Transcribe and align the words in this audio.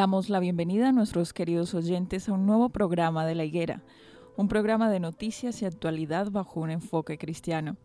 Damos 0.00 0.30
la 0.30 0.40
bienvenida 0.40 0.88
a 0.88 0.92
nuestros 0.92 1.34
queridos 1.34 1.74
oyentes 1.74 2.26
a 2.26 2.32
un 2.32 2.46
nuevo 2.46 2.70
programa 2.70 3.26
de 3.26 3.34
La 3.34 3.44
Higuera, 3.44 3.82
un 4.34 4.48
programa 4.48 4.88
de 4.88 4.98
noticias 4.98 5.60
y 5.60 5.66
actualidad 5.66 6.30
bajo 6.30 6.60
un 6.60 6.70
enfoque 6.70 7.18
cristiano. 7.18 7.76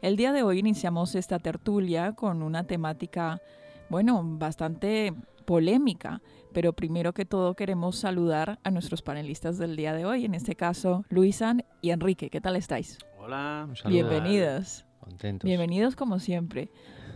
El 0.00 0.16
día 0.16 0.32
de 0.32 0.42
hoy 0.42 0.58
iniciamos 0.58 1.14
esta 1.14 1.38
tertulia 1.38 2.14
con 2.16 2.42
una 2.42 2.64
temática, 2.64 3.40
bueno, 3.88 4.24
bastante 4.24 5.14
polémica, 5.44 6.20
pero 6.52 6.72
primero 6.72 7.14
que 7.14 7.26
todo 7.26 7.54
queremos 7.54 7.94
saludar 7.94 8.58
a 8.64 8.72
nuestros 8.72 9.00
panelistas 9.00 9.56
del 9.56 9.76
día 9.76 9.92
de 9.94 10.04
hoy, 10.04 10.24
en 10.24 10.34
este 10.34 10.56
caso 10.56 11.04
Luisan 11.10 11.64
y 11.80 11.90
Enrique. 11.90 12.28
¿Qué 12.28 12.40
tal 12.40 12.56
estáis? 12.56 12.98
Hola, 13.20 13.68
bienvenidos. 13.86 14.84
Contentos. 14.98 15.46
Bienvenidos 15.46 15.94
como 15.94 16.18
siempre. 16.18 16.72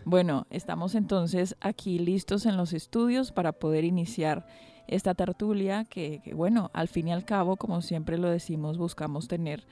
Bueno, 0.09 0.47
estamos 0.51 0.95
entonces 0.95 1.57
aquí 1.61 1.99
listos 1.99 2.47
en 2.47 2.57
los 2.57 2.73
estudios 2.73 3.33
para 3.33 3.51
poder 3.51 3.83
iniciar 3.83 4.47
esta 4.87 5.17
tertulia 5.17 5.85
que, 5.85 6.23
bueno, 6.33 6.71
al 6.75 6.87
fin 6.87 7.09
y 7.09 7.13
al 7.13 7.25
cabo, 7.25 7.57
como 7.57 7.83
siempre 7.83 8.17
lo 8.17 8.31
decimos, 8.31 8.79
buscamos 8.79 9.27
tener 9.27 9.67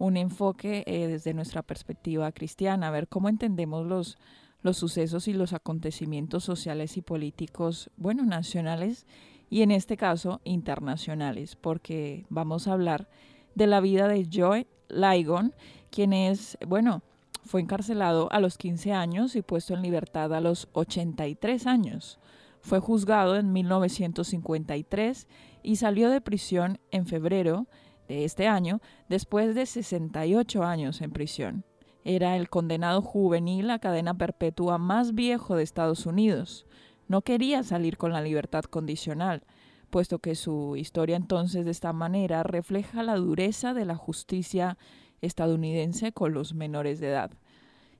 un 0.00 0.16
enfoque 0.16 0.82
eh, 0.84 1.06
desde 1.06 1.32
nuestra 1.32 1.62
perspectiva 1.62 2.32
cristiana, 2.32 2.88
a 2.88 2.90
ver 2.90 3.06
cómo 3.06 3.28
entendemos 3.28 3.86
los, 3.86 4.18
los 4.62 4.76
sucesos 4.76 5.28
y 5.28 5.32
los 5.32 5.52
acontecimientos 5.52 6.42
sociales 6.42 6.96
y 6.96 7.02
políticos, 7.02 7.88
bueno, 7.96 8.24
nacionales 8.24 9.06
y 9.48 9.62
en 9.62 9.70
este 9.70 9.96
caso 9.96 10.40
internacionales, 10.42 11.54
porque 11.54 12.26
vamos 12.30 12.66
a 12.66 12.72
hablar 12.72 13.08
de 13.54 13.68
la 13.68 13.78
vida 13.78 14.08
de 14.08 14.26
Joy 14.28 14.66
Ligon, 14.88 15.54
quien 15.92 16.12
es, 16.12 16.58
bueno, 16.66 17.04
fue 17.48 17.62
encarcelado 17.62 18.30
a 18.30 18.40
los 18.40 18.58
15 18.58 18.92
años 18.92 19.34
y 19.34 19.40
puesto 19.40 19.72
en 19.72 19.80
libertad 19.80 20.34
a 20.34 20.40
los 20.42 20.68
83 20.72 21.66
años. 21.66 22.20
Fue 22.60 22.78
juzgado 22.78 23.36
en 23.36 23.54
1953 23.54 25.26
y 25.62 25.76
salió 25.76 26.10
de 26.10 26.20
prisión 26.20 26.78
en 26.90 27.06
febrero 27.06 27.66
de 28.06 28.26
este 28.26 28.46
año 28.46 28.80
después 29.08 29.54
de 29.54 29.64
68 29.64 30.62
años 30.62 31.00
en 31.00 31.10
prisión. 31.10 31.64
Era 32.04 32.36
el 32.36 32.50
condenado 32.50 33.00
juvenil 33.00 33.70
a 33.70 33.78
cadena 33.78 34.12
perpetua 34.12 34.76
más 34.76 35.14
viejo 35.14 35.56
de 35.56 35.62
Estados 35.62 36.04
Unidos. 36.04 36.66
No 37.06 37.22
quería 37.22 37.62
salir 37.62 37.96
con 37.96 38.12
la 38.12 38.20
libertad 38.20 38.64
condicional, 38.64 39.44
puesto 39.88 40.18
que 40.18 40.34
su 40.34 40.76
historia 40.76 41.16
entonces 41.16 41.64
de 41.64 41.70
esta 41.70 41.94
manera 41.94 42.42
refleja 42.42 43.02
la 43.02 43.16
dureza 43.16 43.72
de 43.72 43.86
la 43.86 43.96
justicia 43.96 44.76
estadounidense 45.20 46.12
con 46.12 46.32
los 46.32 46.54
menores 46.54 47.00
de 47.00 47.08
edad. 47.08 47.30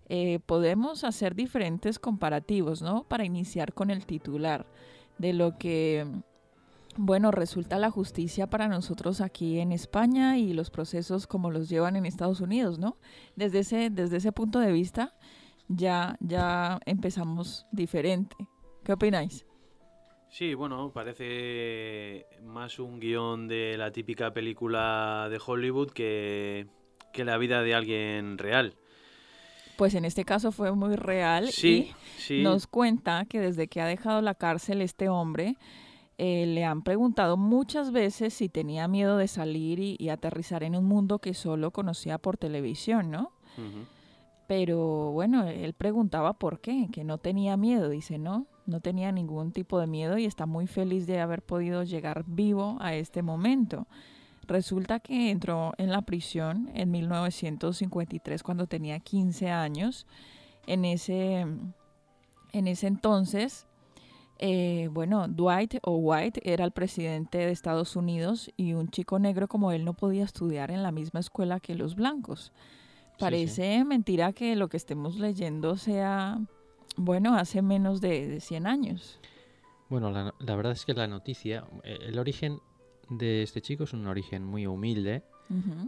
Eh, 0.09 0.41
podemos 0.47 1.05
hacer 1.05 1.35
diferentes 1.35 1.99
comparativos, 1.99 2.81
¿no? 2.81 3.05
Para 3.05 3.25
iniciar 3.25 3.75
con 3.75 3.91
el 3.91 4.07
titular 4.07 4.67
de 5.19 5.35
lo 5.35 5.59
que, 5.59 6.07
bueno, 6.97 7.31
resulta 7.31 7.79
la 7.79 7.91
justicia 7.91 8.49
para 8.49 8.69
nosotros 8.69 9.21
aquí 9.21 9.59
en 9.59 9.73
España 9.73 10.39
y 10.39 10.55
los 10.55 10.71
procesos 10.71 11.27
como 11.27 11.51
los 11.51 11.69
llevan 11.69 11.97
en 11.97 12.07
Estados 12.07 12.41
Unidos, 12.41 12.79
¿no? 12.79 12.97
Desde 13.37 13.61
ese, 13.61 13.91
desde 13.91 14.17
ese 14.17 14.33
punto 14.33 14.61
de 14.61 14.73
vista 14.73 15.15
ya, 15.69 16.17
ya 16.21 16.81
empezamos 16.87 17.67
diferente. 17.71 18.37
¿Qué 18.85 18.95
opináis? 18.95 19.45
Sí, 20.31 20.55
bueno, 20.55 20.91
parece 20.93 22.27
más 22.45 22.79
un 22.79 23.01
guion 23.01 23.49
de 23.49 23.77
la 23.77 23.91
típica 23.91 24.33
película 24.33 25.29
de 25.31 25.41
Hollywood 25.45 25.91
que, 25.91 26.67
que 27.13 27.25
la 27.25 27.39
vida 27.39 27.63
de 27.63 27.75
alguien 27.75 28.39
real. 28.39 28.75
Pues 29.77 29.95
en 29.95 30.05
este 30.05 30.25
caso 30.25 30.51
fue 30.51 30.73
muy 30.73 30.97
real 30.97 31.51
y 31.63 31.93
nos 32.43 32.67
cuenta 32.67 33.25
que 33.27 33.41
desde 33.41 33.69
que 33.69 33.81
ha 33.81 33.87
dejado 33.87 34.21
la 34.23 34.35
cárcel 34.35 34.83
este 34.83 35.09
hombre, 35.09 35.57
eh, 36.19 36.47
le 36.47 36.65
han 36.65 36.83
preguntado 36.83 37.37
muchas 37.37 37.93
veces 37.93 38.35
si 38.35 38.49
tenía 38.49 38.89
miedo 38.89 39.17
de 39.17 39.29
salir 39.29 39.79
y, 39.79 40.09
aterrizar 40.09 40.65
en 40.65 40.75
un 40.75 40.85
mundo 40.85 41.21
que 41.21 41.33
solo 41.33 41.71
conocía 41.71 42.19
por 42.19 42.37
televisión, 42.37 43.13
¿no? 43.13 43.31
Pero 44.49 45.13
bueno, 45.13 45.47
él 45.47 45.75
preguntaba 45.75 46.33
por 46.33 46.61
qué, 46.61 46.89
que 46.91 47.05
no 47.05 47.19
tenía 47.19 47.57
miedo, 47.57 47.89
dice, 47.89 48.19
no, 48.19 48.47
no 48.67 48.81
tenía 48.81 49.13
ningún 49.13 49.53
tipo 49.53 49.79
de 49.79 49.87
miedo 49.87 50.19
y 50.19 50.25
está 50.25 50.47
muy 50.47 50.67
feliz 50.67 51.07
de 51.07 51.21
haber 51.21 51.43
podido 51.43 51.85
llegar 51.85 52.25
vivo 52.27 52.79
a 52.81 52.95
este 52.95 53.23
momento. 53.23 53.87
Resulta 54.49 54.99
que 54.99 55.31
entró 55.31 55.75
en 55.77 55.93
la 55.93 56.01
prisión 56.01 56.71
en 56.73 56.91
1953 56.91 58.43
cuando 58.43 58.67
tenía 58.67 58.99
15 58.99 59.51
años. 59.51 60.07
En 60.67 60.87
ese, 60.87 61.41
en 62.53 62.67
ese 62.67 62.87
entonces, 62.87 63.67
eh, 64.39 64.89
bueno, 64.91 65.29
Dwight 65.29 65.75
o 65.83 65.97
White 65.97 66.41
era 66.51 66.65
el 66.65 66.73
presidente 66.73 67.39
de 67.39 67.51
Estados 67.51 67.95
Unidos 67.95 68.51
y 68.57 68.73
un 68.73 68.89
chico 68.89 69.19
negro 69.19 69.49
como 69.49 69.71
él 69.71 69.85
no 69.85 69.93
podía 69.93 70.25
estudiar 70.25 70.71
en 70.71 70.83
la 70.83 70.93
misma 70.93 71.21
escuela 71.21 71.61
que 71.61 71.75
los 71.75 71.95
blancos. 71.95 72.53
Parece 73.19 73.85
mentira 73.85 74.33
que 74.33 74.57
lo 74.57 74.69
que 74.69 74.79
estemos 74.79 75.19
leyendo 75.19 75.77
sea, 75.77 76.41
bueno, 76.97 77.35
hace 77.35 77.61
menos 77.61 78.01
de, 78.01 78.41
100 78.41 78.67
años. 78.67 79.21
Bueno, 79.91 80.11
la, 80.11 80.33
la, 80.39 80.57
verdad 80.57 80.73
es 80.73 80.87
que 80.87 80.95
la 80.95 81.07
noticia, 81.07 81.65
eh, 81.83 81.99
el 82.07 82.19
origen 82.19 82.61
de 83.11 83.43
este 83.43 83.61
chico 83.63 83.85
es 83.85 83.93
un 83.93 84.07
origen 84.07 84.45
muy 84.45 84.67
humilde. 84.67 85.23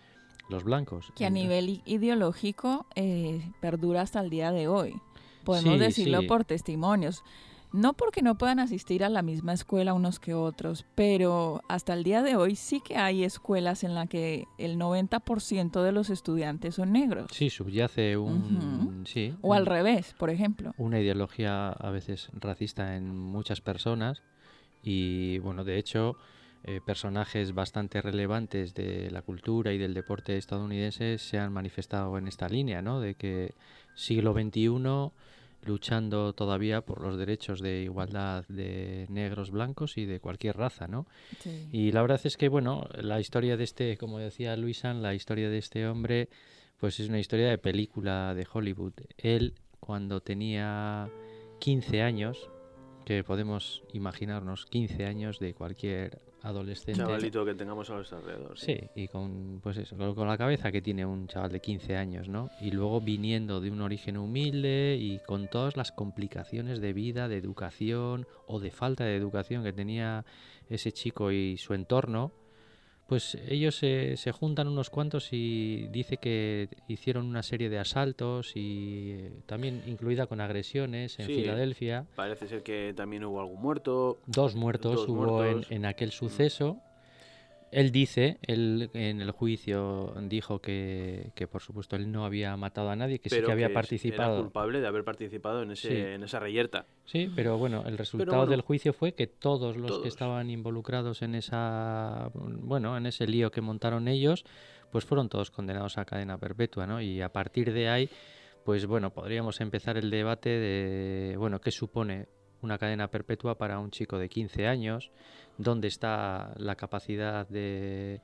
los 0.50 0.64
blancos. 0.64 1.12
Que 1.16 1.26
a 1.26 1.30
nivel 1.30 1.82
ideológico 1.86 2.86
eh, 2.96 3.42
perdura 3.60 4.02
hasta 4.02 4.20
el 4.20 4.30
día 4.30 4.52
de 4.52 4.68
hoy. 4.68 4.96
Podemos 5.44 5.80
decirlo 5.80 6.26
por 6.28 6.44
testimonios. 6.46 7.24
No 7.74 7.94
porque 7.94 8.22
no 8.22 8.38
puedan 8.38 8.60
asistir 8.60 9.04
a 9.04 9.10
la 9.10 9.22
misma 9.22 9.52
escuela 9.54 9.94
unos 9.94 10.20
que 10.20 10.34
otros, 10.34 10.86
pero 10.96 11.62
hasta 11.68 11.94
el 11.94 12.04
día 12.04 12.22
de 12.22 12.38
hoy 12.38 12.56
sí 12.56 12.82
que 12.82 12.96
hay 12.96 13.26
escuelas 13.26 13.84
en 13.84 13.94
las 13.94 14.08
que 14.08 14.46
el 14.58 14.80
90% 14.80 15.82
de 15.84 15.92
los 15.92 16.10
estudiantes 16.10 16.76
son 16.76 16.94
negros. 16.94 17.28
Sí, 17.34 17.50
subyace 17.50 18.16
un... 18.16 19.04
sí, 19.06 19.34
o 19.42 19.54
al 19.54 19.66
revés, 19.66 20.16
por 20.18 20.30
ejemplo. 20.30 20.74
Una 20.78 21.00
ideología 21.00 21.70
a 21.70 21.92
veces 21.92 22.30
racista 22.34 22.96
en 22.96 23.16
muchas 23.16 23.60
personas 23.60 24.24
y, 24.82 25.40
bueno, 25.40 25.66
de 25.66 25.78
hecho, 25.78 26.16
eh, 26.70 26.82
personajes 26.86 27.54
bastante 27.54 28.02
relevantes 28.02 28.74
de 28.74 29.10
la 29.10 29.22
cultura 29.22 29.72
y 29.72 29.78
del 29.78 29.94
deporte 29.94 30.38
estadounidense 30.38 31.18
se 31.18 31.40
han 31.40 31.54
manifestado 31.54 32.18
en 32.18 32.28
esta 32.28 32.50
línea, 32.50 32.82
¿no? 32.82 33.00
De 33.00 33.16
que 33.16 33.54
siglo 33.96 34.34
XXI 34.34 35.14
luchando 35.64 36.34
todavía 36.34 36.82
por 36.82 37.02
los 37.02 37.18
derechos 37.18 37.62
de 37.62 37.84
igualdad 37.84 38.44
de 38.50 39.06
negros, 39.08 39.50
blancos 39.50 39.98
y 39.98 40.04
de 40.04 40.20
cualquier 40.20 40.58
raza, 40.58 40.90
¿no? 40.90 41.08
Y 41.72 41.94
la 41.94 42.02
verdad 42.02 42.20
es 42.26 42.36
que, 42.36 42.50
bueno, 42.50 42.90
la 42.96 43.22
historia 43.22 43.56
de 43.56 43.64
este, 43.64 43.98
como 43.98 44.20
decía 44.20 44.58
Luisan, 44.58 45.02
la 45.02 45.14
historia 45.14 45.50
de 45.50 45.60
este 45.60 45.88
hombre, 45.88 46.28
pues 46.82 47.00
es 47.00 47.08
una 47.08 47.20
historia 47.20 47.48
de 47.48 47.58
película 47.58 48.34
de 48.34 48.46
Hollywood. 48.52 48.94
Él, 49.18 49.56
cuando 49.80 50.20
tenía 50.20 51.10
15 51.60 52.02
años, 52.02 52.50
que 53.06 53.24
podemos 53.24 53.84
imaginarnos 53.94 54.66
15 54.66 55.06
años 55.06 55.40
de 55.40 55.54
cualquier 55.54 56.27
adolescente. 56.42 57.00
Chavalito 57.00 57.46
que 57.46 57.56
tengamos 57.56 57.90
a 57.90 57.96
nuestro 57.96 58.18
alrededor. 58.18 58.58
Sí, 58.58 58.80
y 58.96 59.08
con, 59.08 59.60
pues 59.62 59.78
eso, 59.78 59.96
con 60.16 60.28
la 60.28 60.38
cabeza 60.38 60.72
que 60.72 60.82
tiene 60.82 61.06
un 61.06 61.28
chaval 61.28 61.52
de 61.52 61.60
15 61.60 61.98
años, 61.98 62.30
¿no? 62.30 62.50
Y 62.62 62.72
luego 62.72 63.02
viniendo 63.02 63.62
de 63.62 63.72
un 63.72 63.82
origen 63.82 64.18
humilde 64.18 64.98
y 65.00 65.20
con 65.26 65.48
todas 65.48 65.78
las 65.78 65.92
complicaciones 65.92 66.80
de 66.80 66.94
vida, 66.94 67.28
de 67.28 67.38
educación 67.38 68.28
o 68.46 68.60
de 68.60 68.72
falta 68.72 69.04
de 69.04 69.16
educación 69.16 69.64
que 69.64 69.74
tenía 69.74 70.26
ese 70.70 70.92
chico 70.92 71.32
y 71.32 71.58
su 71.58 71.74
entorno, 71.74 72.32
pues 73.08 73.38
ellos 73.48 73.76
se, 73.76 74.18
se, 74.18 74.32
juntan 74.32 74.68
unos 74.68 74.90
cuantos 74.90 75.30
y 75.32 75.88
dice 75.88 76.18
que 76.18 76.70
hicieron 76.88 77.26
una 77.26 77.42
serie 77.42 77.70
de 77.70 77.80
asaltos 77.80 78.52
y 78.56 79.12
eh, 79.12 79.32
también 79.46 79.82
incluida 79.88 80.28
con 80.28 80.42
agresiones 80.42 81.18
en 81.20 81.28
Filadelfia. 81.28 82.06
Parece 82.16 82.48
ser 82.48 82.64
que 82.64 82.94
también 82.96 83.24
hubo 83.24 83.40
algún 83.40 83.62
muerto. 83.62 84.20
Dos 84.28 84.56
muertos 84.56 85.08
hubo 85.08 85.46
En, 85.46 85.66
en, 85.70 85.86
aquel 85.86 86.12
suceso. 86.12 86.82
Él 87.72 87.92
dice, 87.92 88.38
él 88.44 88.90
en 88.94 89.22
el 89.22 89.32
juicio 89.32 90.14
dijo 90.22 90.60
que, 90.60 91.32
que, 91.36 91.48
por 91.48 91.62
supuesto 91.62 91.96
él 91.98 92.12
no 92.12 92.26
había 92.26 92.56
matado 92.56 92.90
a 92.90 92.96
nadie, 92.96 93.20
que 93.20 93.30
sí 93.30 93.42
que 93.42 93.52
había 93.52 93.74
participado. 93.74 94.36
Era 94.36 94.42
culpable 94.44 94.80
de 94.80 94.88
haber 94.88 95.04
participado 95.04 95.64
en, 95.64 95.72
ese, 95.72 96.14
en 96.14 96.24
esa 96.24 96.40
reyerta. 96.40 96.86
Sí, 97.06 97.30
pero 97.36 97.58
bueno, 97.58 97.84
el 97.86 97.98
resultado 97.98 98.46
del 98.46 98.62
juicio 98.62 98.94
fue 98.94 99.14
que 99.14 99.28
todos 99.28 99.76
los 99.76 100.00
que 100.00 100.08
estaban 100.08 100.50
involucrados 100.50 101.22
en 101.22 101.36
esa, 101.36 102.32
bueno, 102.34 102.96
en 102.96 103.06
ese 103.06 103.28
lío 103.28 103.52
que 103.52 103.62
montaron 103.62 104.08
ellos, 104.08 104.46
pues 104.92 105.06
fueron 105.06 105.28
todos 105.28 105.52
condenados 105.52 105.98
a 105.98 106.06
cadena 106.06 106.38
perpetua, 106.38 106.88
¿no? 106.88 107.02
Y 107.02 107.22
a 107.22 107.34
partir 107.34 107.74
de 107.74 107.90
ahí, 107.90 108.10
pues 108.64 108.86
bueno, 108.86 109.12
podríamos 109.14 109.60
empezar 109.60 109.98
el 109.98 110.10
debate 110.10 110.50
de, 110.50 111.36
bueno, 111.38 111.60
qué 111.60 111.72
supone 111.72 112.28
una 112.62 112.78
cadena 112.78 113.10
perpetua 113.10 113.58
para 113.58 113.80
un 113.80 113.92
chico 113.92 114.18
de 114.18 114.30
15 114.30 114.68
años, 114.68 115.12
dónde 115.58 115.88
está 115.88 116.54
la 116.58 116.76
capacidad 116.76 117.48
de, 117.48 118.22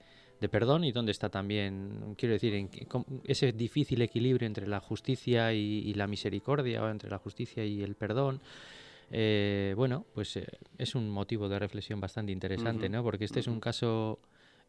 perdón 0.51 0.83
y 0.83 0.91
dónde 0.91 1.12
está 1.12 1.30
también, 1.30 2.15
quiero 2.18 2.33
decir, 2.33 2.53
en, 2.53 2.69
ese 3.24 3.51
difícil 3.53 4.01
equilibrio 4.01 4.45
entre 4.45 4.68
la 4.68 4.80
justicia 4.80 5.53
y, 5.53 5.94
la 5.94 6.07
misericordia, 6.07 6.83
o 6.83 6.89
entre 6.89 7.09
la 7.09 7.18
justicia 7.18 7.63
y 7.65 7.81
el 7.81 7.95
perdón. 7.95 8.41
Eh, 9.12 9.74
bueno, 9.77 10.06
pues 10.13 10.36
eh, 10.38 10.47
es 10.77 10.95
un 10.95 11.09
motivo 11.09 11.47
de 11.47 11.59
reflexión 11.59 12.00
bastante 12.00 12.31
interesante, 12.31 12.89
¿no? 12.89 13.03
Porque 13.03 13.25
este 13.25 13.41
es 13.41 13.47
un 13.47 13.59
caso 13.59 14.19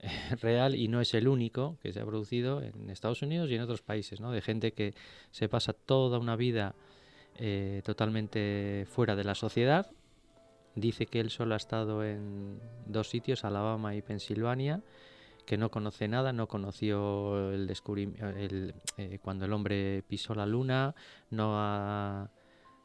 eh, 0.01 0.37
real 0.41 0.75
y 0.75 0.89
no 0.89 1.01
es 1.01 1.15
el 1.15 1.29
único 1.29 1.79
que 1.83 1.93
se 1.93 2.01
ha 2.01 2.05
producido 2.05 2.61
en 2.61 2.91
Estados 2.91 3.23
Unidos 3.23 3.51
y 3.51 3.55
en 3.55 3.63
otros 3.63 3.83
países, 3.83 4.21
¿no? 4.21 4.33
De 4.33 4.43
gente 4.43 4.73
que 4.73 4.95
se 5.31 5.49
pasa 5.49 5.73
toda 5.73 6.19
una 6.19 6.37
vida 6.37 6.75
totalmente 7.85 8.87
fuera 8.89 9.17
de 9.17 9.25
la 9.25 9.35
sociedad 9.35 9.91
Dice 10.77 11.07
que 11.07 11.21
él 11.21 11.31
solo 11.31 11.55
ha 11.55 11.57
estado 11.57 12.05
en 12.05 12.59
dos 12.87 13.09
sitios, 13.09 13.45
Alabama 13.45 13.95
y 13.95 14.03
Pensilvania, 14.03 14.83
que 15.47 15.57
no 15.57 15.71
conoce 15.71 16.09
nada, 16.09 16.33
no 16.33 16.49
conoció 16.49 17.53
el 17.53 17.69
descubrimiento, 17.69 18.27
eh, 18.99 19.19
cuando 19.23 19.45
el 19.45 19.53
hombre 19.53 20.03
pisó 20.09 20.35
la 20.35 20.47
luna, 20.47 20.95
no 21.31 21.53
ha 21.55 22.29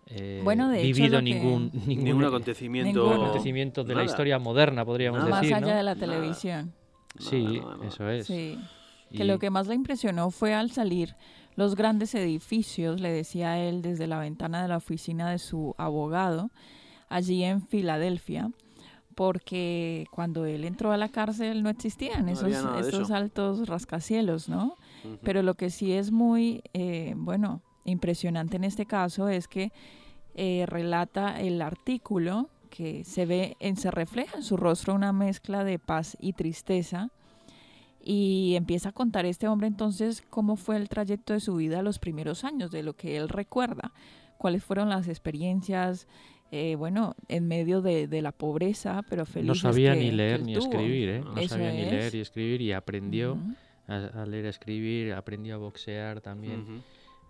eh, 0.06 0.44
vivido 0.84 1.19
ningún, 1.19 1.72
ningún, 1.88 2.24
acontecimiento, 2.24 3.10
acontecimiento 3.10 3.84
de 3.84 3.96
la 3.96 4.04
historia 4.04 4.38
moderna, 4.38 4.86
podríamos 4.86 5.25
decir. 5.25 5.51
Más 5.51 5.63
allá 5.63 5.75
de 5.75 5.84
la 5.84 5.96
televisión. 5.96 6.74
Sí, 7.18 7.60
eso 7.88 8.07
es. 8.07 8.28
Que 8.28 9.24
lo 9.24 9.40
que 9.40 9.50
más 9.50 9.68
le 9.68 9.74
impresionó 9.74 10.30
fue 10.30 10.54
al 10.54 10.69
salir 10.69 11.16
los 11.60 11.76
grandes 11.76 12.16
edificios, 12.16 13.02
le 13.02 13.12
decía 13.12 13.60
él 13.60 13.82
desde 13.82 14.08
la 14.08 14.18
ventana 14.18 14.62
de 14.62 14.70
la 14.70 14.78
oficina 14.78 15.30
de 15.30 15.40
su 15.40 15.76
abogado, 15.78 16.52
allí 17.10 17.44
en 17.44 17.62
Filadelfia, 17.62 18.50
porque 19.14 20.06
cuando 20.10 20.46
él 20.46 20.64
entró 20.64 20.94
a 20.94 20.98
la 20.98 21.10
cárcel 21.10 21.62
no 21.62 21.70
existían 21.70 22.30
esos, 22.30 22.54
esos 22.80 23.12
altos 23.12 23.68
rascacielos, 23.68 24.48
¿no? 24.48 24.78
Pero 25.22 25.44
lo 25.44 25.56
que 25.56 25.70
sí 25.70 25.92
es 25.92 26.12
muy, 26.14 26.64
eh, 26.72 27.14
bueno, 27.18 27.62
impresionante 27.84 28.56
en 28.56 28.64
este 28.64 28.86
caso 28.86 29.28
es 29.28 29.50
que 29.50 29.74
eh, 30.36 30.64
relata 30.66 31.42
el 31.42 31.62
artículo 31.62 32.48
que 32.70 33.04
se 33.04 33.26
ve, 33.26 33.58
en, 33.60 33.76
se 33.76 33.92
refleja 33.92 34.38
en 34.38 34.44
su 34.44 34.56
rostro 34.56 34.96
una 34.96 35.12
mezcla 35.12 35.66
de 35.66 35.78
paz 35.78 36.16
y 36.22 36.32
tristeza. 36.32 37.10
Y 38.12 38.56
empieza 38.56 38.90
a 38.90 38.92
contar 38.92 39.28
este 39.28 39.48
hombre 39.48 39.68
entonces 39.68 40.24
cómo 40.32 40.56
fue 40.56 40.78
el 40.78 40.90
trayecto 40.90 41.34
de 41.34 41.40
su 41.40 41.58
vida 41.58 41.84
los 41.84 42.00
primeros 42.00 42.44
años, 42.44 42.72
de 42.72 42.82
lo 42.82 42.94
que 42.94 43.18
él 43.18 43.30
recuerda, 43.30 43.92
cuáles 44.40 44.64
fueron 44.64 44.90
las 44.90 45.08
experiencias, 45.08 46.08
eh, 46.52 46.74
bueno, 46.76 47.14
en 47.28 47.48
medio 47.48 47.84
de, 47.84 48.08
la 48.24 48.32
pobreza, 48.32 49.04
pero 49.08 49.28
feliz. 49.28 49.48
No 49.50 49.54
sabía 49.54 49.94
ni 49.94 50.10
leer 50.10 50.42
ni 50.42 50.56
escribir, 50.56 51.10
¿eh? 51.10 51.22
No 51.22 51.48
sabía 51.48 51.72
ni 51.72 51.86
leer 51.86 52.12
ni 52.12 52.22
escribir 52.22 52.62
y 52.64 52.72
aprendió 52.72 53.38
a, 53.88 54.26
leer 54.26 54.46
y 54.46 54.48
escribir, 54.48 55.14
aprendió 55.14 55.54
a 55.54 55.58
boxear 55.60 56.20
también. 56.20 56.82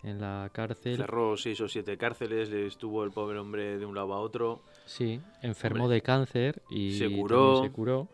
En 0.02 0.22
la 0.22 0.50
cárcel. 0.54 0.96
Cerró 0.96 1.36
seis 1.36 1.60
o 1.60 1.68
siete 1.68 1.98
cárceles, 1.98 2.50
le 2.50 2.68
estuvo 2.68 3.04
el 3.04 3.12
pobre 3.12 3.38
hombre 3.38 3.78
de 3.78 3.86
un 3.86 3.96
lado 3.96 4.14
a 4.14 4.20
otro. 4.22 4.62
Sí, 4.86 5.20
enfermó 5.42 5.90
de 5.90 6.00
cáncer 6.00 6.62
y 6.70 6.98
se 6.98 7.12
curó. 7.12 7.64
Se 7.64 7.70
curó. 7.70 8.08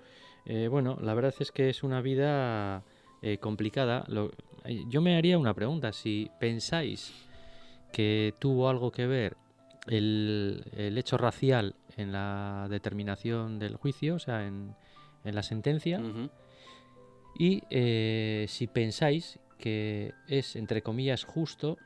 Eh, 0.45 0.67
bueno, 0.67 0.97
la 1.01 1.13
verdad 1.13 1.33
es 1.39 1.51
que 1.51 1.69
es 1.69 1.83
una 1.83 2.01
vida 2.01 2.83
eh, 3.21 3.37
complicada. 3.37 4.05
yo 4.87 5.01
me 5.01 5.17
haría 5.17 5.37
una 5.37 5.53
pregunta. 5.53 5.91
Si 5.91 6.29
pensáis 6.39 7.13
que 7.91 8.33
tuvo 8.39 8.69
algo 8.69 8.91
que 8.91 9.07
ver 9.07 9.37
el, 9.87 10.63
hecho 10.97 11.17
racial 11.17 11.75
en 11.97 12.11
la 12.11 12.67
determinación 12.69 13.59
del 13.59 13.75
juicio, 13.77 14.15
o 14.15 14.19
sea, 14.19 14.45
en, 14.45 14.75
la 15.23 15.41
sentencia. 15.41 16.01
Y 17.37 17.63
eh, 17.69 18.45
si 18.47 18.67
pensáis 18.67 19.39
que 19.57 20.13
es, 20.27 20.55
entre 20.55 20.83
comillas, 20.83 21.23
justo 21.23 21.77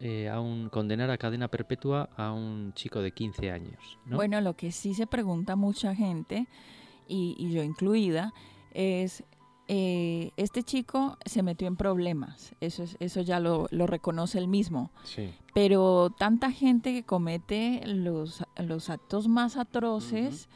eh, 0.00 0.30
condenar 0.70 1.10
a 1.10 1.18
cadena 1.18 1.48
perpetua 1.48 2.08
a 2.16 2.32
un 2.32 2.72
chico 2.72 3.02
de 3.02 3.12
15 3.12 3.50
años. 3.50 3.98
Bueno, 4.06 4.40
lo 4.40 4.54
que 4.54 4.72
sí 4.72 4.94
se 4.94 5.06
pregunta 5.06 5.56
mucha 5.56 5.94
gente, 5.94 6.46
y 7.10 7.50
yo 7.50 7.62
incluida, 7.62 8.32
es 8.72 9.24
eh, 9.72 10.32
este 10.36 10.64
chico 10.64 11.16
se 11.24 11.44
metió 11.44 11.68
en 11.68 11.76
problemas, 11.76 12.56
eso, 12.60 12.82
eso 12.98 13.20
ya 13.20 13.38
lo, 13.38 13.68
reconoce 13.70 14.36
él 14.38 14.48
mismo. 14.48 14.90
Pero 15.54 16.10
tanta 16.10 16.50
gente 16.50 16.92
que 16.92 17.04
comete 17.04 17.82
los, 17.86 18.42
los 18.56 18.90
actos 18.90 19.28
más 19.28 19.56
atroces 19.56 20.48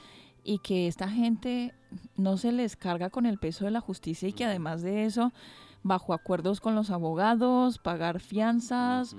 y 0.43 0.59
que 0.59 0.89
esta 0.89 1.09
gente 1.09 1.75
no 2.17 2.37
se 2.39 2.51
les 2.51 2.75
carga 2.75 3.09
con 3.09 3.25
el 3.25 3.39
peso 3.39 3.67
de 3.67 3.71
la 3.71 3.81
justicia 3.81 4.29
y 4.29 4.33
que 4.33 4.47
además 4.47 4.83
de 4.83 5.05
eso, 5.05 5.33
bajo 5.85 6.13
acuerdos 6.13 6.61
con 6.61 6.75
los 6.75 6.91
abogados, 6.91 7.79
pagar 7.79 8.19
fianzas 8.19 9.15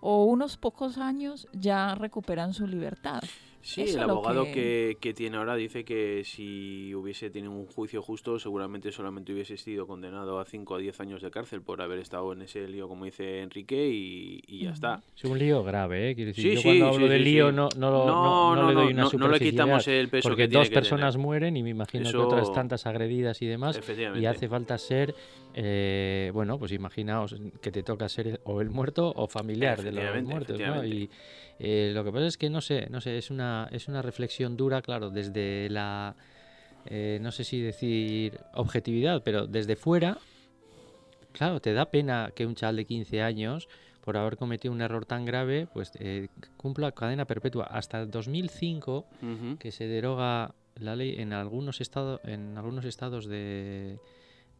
o 0.00 0.26
unos 0.26 0.58
pocos 0.58 0.96
años 0.96 1.48
ya 1.52 1.96
recuperan 1.96 2.54
su 2.54 2.68
libertad. 2.68 3.24
Sí, 3.62 3.82
el 3.82 4.00
abogado 4.00 4.44
que... 4.44 4.96
Que, 5.00 5.14
tiene 5.14 5.36
ahora 5.36 5.54
dice 5.54 5.84
que 5.84 6.22
si 6.24 6.94
hubiese 6.94 7.30
tenido 7.30 7.52
un 7.52 7.66
juicio 7.66 8.00
justo, 8.00 8.38
seguramente 8.38 8.92
solamente 8.92 9.32
hubiese 9.32 9.56
sido 9.56 9.86
condenado 9.86 10.38
a 10.38 10.44
5 10.44 10.74
o 10.74 10.78
10 10.78 11.00
años 11.00 11.22
de 11.22 11.30
cárcel 11.30 11.62
por 11.62 11.82
haber 11.82 11.98
estado 11.98 12.32
en 12.32 12.42
ese 12.42 12.66
lío, 12.68 12.88
como 12.88 13.04
dice 13.04 13.40
Enrique, 13.40 13.88
y, 13.88 14.62
ya 14.62 14.70
está. 14.70 15.02
Es 15.16 15.24
un 15.24 15.38
lío 15.38 15.62
grave, 15.62 16.10
¿eh? 16.10 16.14
Quiero 16.14 16.28
decir, 16.28 16.54
yo 16.54 16.62
cuando 16.62 16.86
hablo 16.86 17.08
de 17.08 17.18
lío 17.18 17.52
no, 17.52 17.68
no, 17.76 18.54
no, 18.54 18.68
le 18.68 18.74
doy 18.74 18.92
una 18.92 19.08
no, 19.12 19.28
le 19.28 19.38
quitamos 19.38 19.86
el 19.88 20.08
peso 20.08 20.28
porque 20.28 20.48
dos 20.48 20.70
personas 20.70 21.16
mueren 21.16 21.56
y 21.56 21.62
me 21.62 21.70
imagino 21.70 22.10
que 22.10 22.16
otras 22.16 22.52
tantas 22.52 22.86
agredidas 22.86 23.42
y 23.42 23.46
demás, 23.46 23.80
y 24.16 24.26
hace 24.26 24.48
falta 24.48 24.78
ser, 24.78 25.14
eh, 25.54 26.30
bueno, 26.32 26.58
pues 26.58 26.72
imaginaos 26.72 27.36
que 27.60 27.70
te 27.70 27.82
toca 27.82 28.08
ser 28.08 28.40
o 28.44 28.60
el 28.60 28.70
muerto 28.70 29.12
o 29.14 29.26
familiar 29.26 29.82
de 29.82 29.92
los 29.92 30.22
muertos, 30.22 30.58
¿no? 30.58 30.84
Y, 30.84 31.10
Eh, 31.62 31.92
lo 31.94 32.02
que 32.04 32.10
pasa 32.10 32.26
es 32.26 32.38
que 32.38 32.48
no 32.48 32.62
sé, 32.62 32.88
no 32.88 33.02
sé, 33.02 33.18
es 33.18 33.30
una, 33.30 33.68
es 33.70 33.86
una 33.86 34.00
reflexión 34.00 34.56
dura, 34.56 34.80
claro, 34.80 35.10
desde 35.10 35.68
la, 35.68 36.16
eh, 36.86 37.18
no 37.20 37.32
sé 37.32 37.44
si 37.44 37.60
decir 37.60 38.40
objetividad, 38.54 39.22
pero 39.22 39.46
desde 39.46 39.76
fuera, 39.76 40.16
claro, 41.32 41.60
te 41.60 41.74
da 41.74 41.90
pena 41.90 42.32
que 42.34 42.46
un 42.46 42.54
chaval 42.54 42.76
de 42.76 42.86
15 42.86 43.20
años, 43.20 43.68
por 44.00 44.16
haber 44.16 44.38
cometido 44.38 44.72
un 44.72 44.80
error 44.80 45.04
tan 45.04 45.26
grave, 45.26 45.68
pues 45.70 45.92
eh, 46.00 46.28
cumpla 46.56 46.92
cadena 46.92 47.26
perpetua. 47.26 47.64
Hasta 47.64 48.00
el 48.00 48.10
2005, 48.10 49.04
que 49.58 49.70
se 49.70 49.86
deroga 49.86 50.54
la 50.76 50.96
ley 50.96 51.16
en 51.18 51.34
algunos 51.34 51.82
estados, 51.82 52.20
en 52.24 52.56
algunos 52.56 52.86
estados 52.86 53.26
de, 53.26 53.98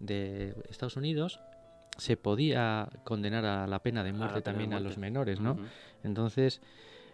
de 0.01 0.55
Estados 0.69 0.99
Unidos, 0.99 1.41
se 1.97 2.19
podía 2.19 2.91
condenar 3.05 3.47
a 3.47 3.67
la 3.67 3.79
pena 3.79 4.05
de 4.05 4.13
muerte 4.13 4.43
también 4.43 4.75
a 4.75 4.81
los 4.81 4.99
menores, 4.99 5.41
¿no? 5.41 5.59
Entonces, 6.05 6.61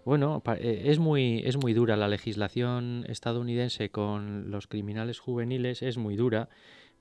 bueno, 0.07 0.41
eh, 0.61 0.83
es 0.85 1.01
muy, 1.01 1.43
es 1.45 1.57
muy 1.57 1.75
dura 1.75 1.97
la 1.97 2.07
legislación 2.07 3.05
estadounidense 3.09 3.91
con 3.91 4.53
los 4.53 4.69
criminales 4.69 5.19
juveniles, 5.19 5.83
es 5.83 5.99
muy 5.99 6.15
dura, 6.15 6.49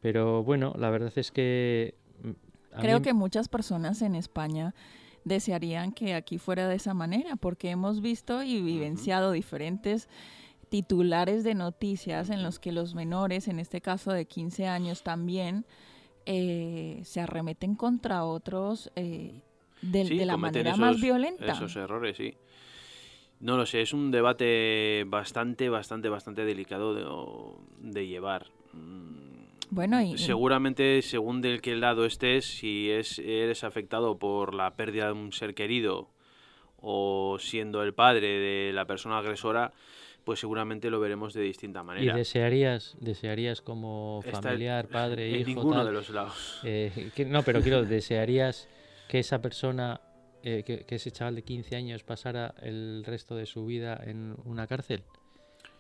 pero 0.02 0.44
bueno, 0.44 0.74
la 0.76 0.90
verdad 0.90 1.14
es 1.16 1.32
que... 1.32 1.94
Mm, 2.24 2.80
Creo 2.82 3.04
que 3.04 3.14
muchas 3.14 3.48
personas 3.48 4.02
en 4.02 4.16
España 4.16 4.74
desearían 5.24 5.92
que 5.92 6.16
aquí 6.16 6.40
fuera 6.40 6.68
de 6.68 6.76
esa 6.78 6.96
manera, 6.96 7.36
porque 7.36 7.70
hemos 7.70 8.02
visto 8.02 8.42
y 8.42 8.60
vivenciado 8.60 9.32
diferentes 9.32 10.10
titulares 10.70 11.44
de 11.44 11.54
noticias 11.54 12.32
en 12.32 12.42
los 12.42 12.58
que 12.58 12.72
los 12.72 12.96
menores, 12.96 13.48
en 13.48 13.60
este 13.60 13.82
caso 13.82 14.14
de 14.14 14.26
15 14.26 14.68
años 14.68 15.04
también, 15.04 15.68
eh, 16.26 17.02
se 17.04 17.22
arremeten 17.22 17.76
contra 17.76 18.26
otros 18.26 18.92
eh, 18.96 19.44
de, 19.84 20.26
la 20.26 20.38
manera 20.38 20.76
más 20.76 21.00
violenta. 21.00 21.52
Esos 21.54 21.76
errores, 21.76 22.18
sí. 22.18 22.36
No 23.46 23.58
lo 23.58 23.68
sé, 23.68 23.84
es 23.84 23.94
un 23.94 24.10
debate 24.10 25.04
bastante, 25.06 25.70
bastante, 25.70 26.10
bastante 26.10 26.46
delicado 26.46 26.96
de, 27.78 28.08
llevar. 28.08 28.48
Mm, 28.74 29.70
bueno, 29.70 30.02
y, 30.02 30.18
seguramente 30.18 31.00
según 31.04 31.44
del 31.44 31.62
que 31.62 31.76
lado 31.76 32.06
estés, 32.06 32.46
si 32.46 32.90
es, 32.90 33.20
eres 33.20 33.64
afectado 33.64 34.18
por 34.18 34.56
la 34.56 34.76
pérdida 34.76 35.06
de 35.06 35.12
un 35.12 35.32
ser 35.32 35.54
querido 35.54 36.10
o 36.78 37.38
siendo 37.40 37.84
el 37.84 37.94
padre 37.94 38.40
de 38.40 38.74
la 38.74 38.86
persona 38.86 39.20
agresora, 39.20 39.74
pues 40.24 40.40
seguramente 40.40 40.90
lo 40.90 41.00
veremos 41.00 41.36
de 41.36 41.44
distinta 41.44 41.84
manera. 41.84 42.16
¿Y 42.16 42.18
desearías, 42.18 42.98
desearías 43.00 43.62
como 43.62 44.24
familiar, 44.24 44.88
padre, 44.88 45.30
hijo? 45.30 45.38
En 45.38 45.46
ninguno 45.46 45.86
de 45.86 45.92
los 45.92 46.10
lados. 46.10 46.62
Eh, 46.64 47.12
no, 47.28 47.44
pero 47.44 47.62
quiero, 47.62 47.84
¿desearías 47.86 48.68
que 49.08 49.20
esa 49.20 49.40
persona, 49.40 50.02
eh, 50.48 50.64
que, 50.64 50.86
ese 50.96 51.10
chaval 51.10 51.34
de 51.34 51.42
15 51.42 51.76
años 51.76 52.04
pasara 52.04 52.54
el 52.62 53.04
resto 53.04 53.36
de 53.36 53.48
su 53.48 53.66
vida 53.66 54.00
en 54.06 54.36
una 54.46 54.68
cárcel? 54.68 55.04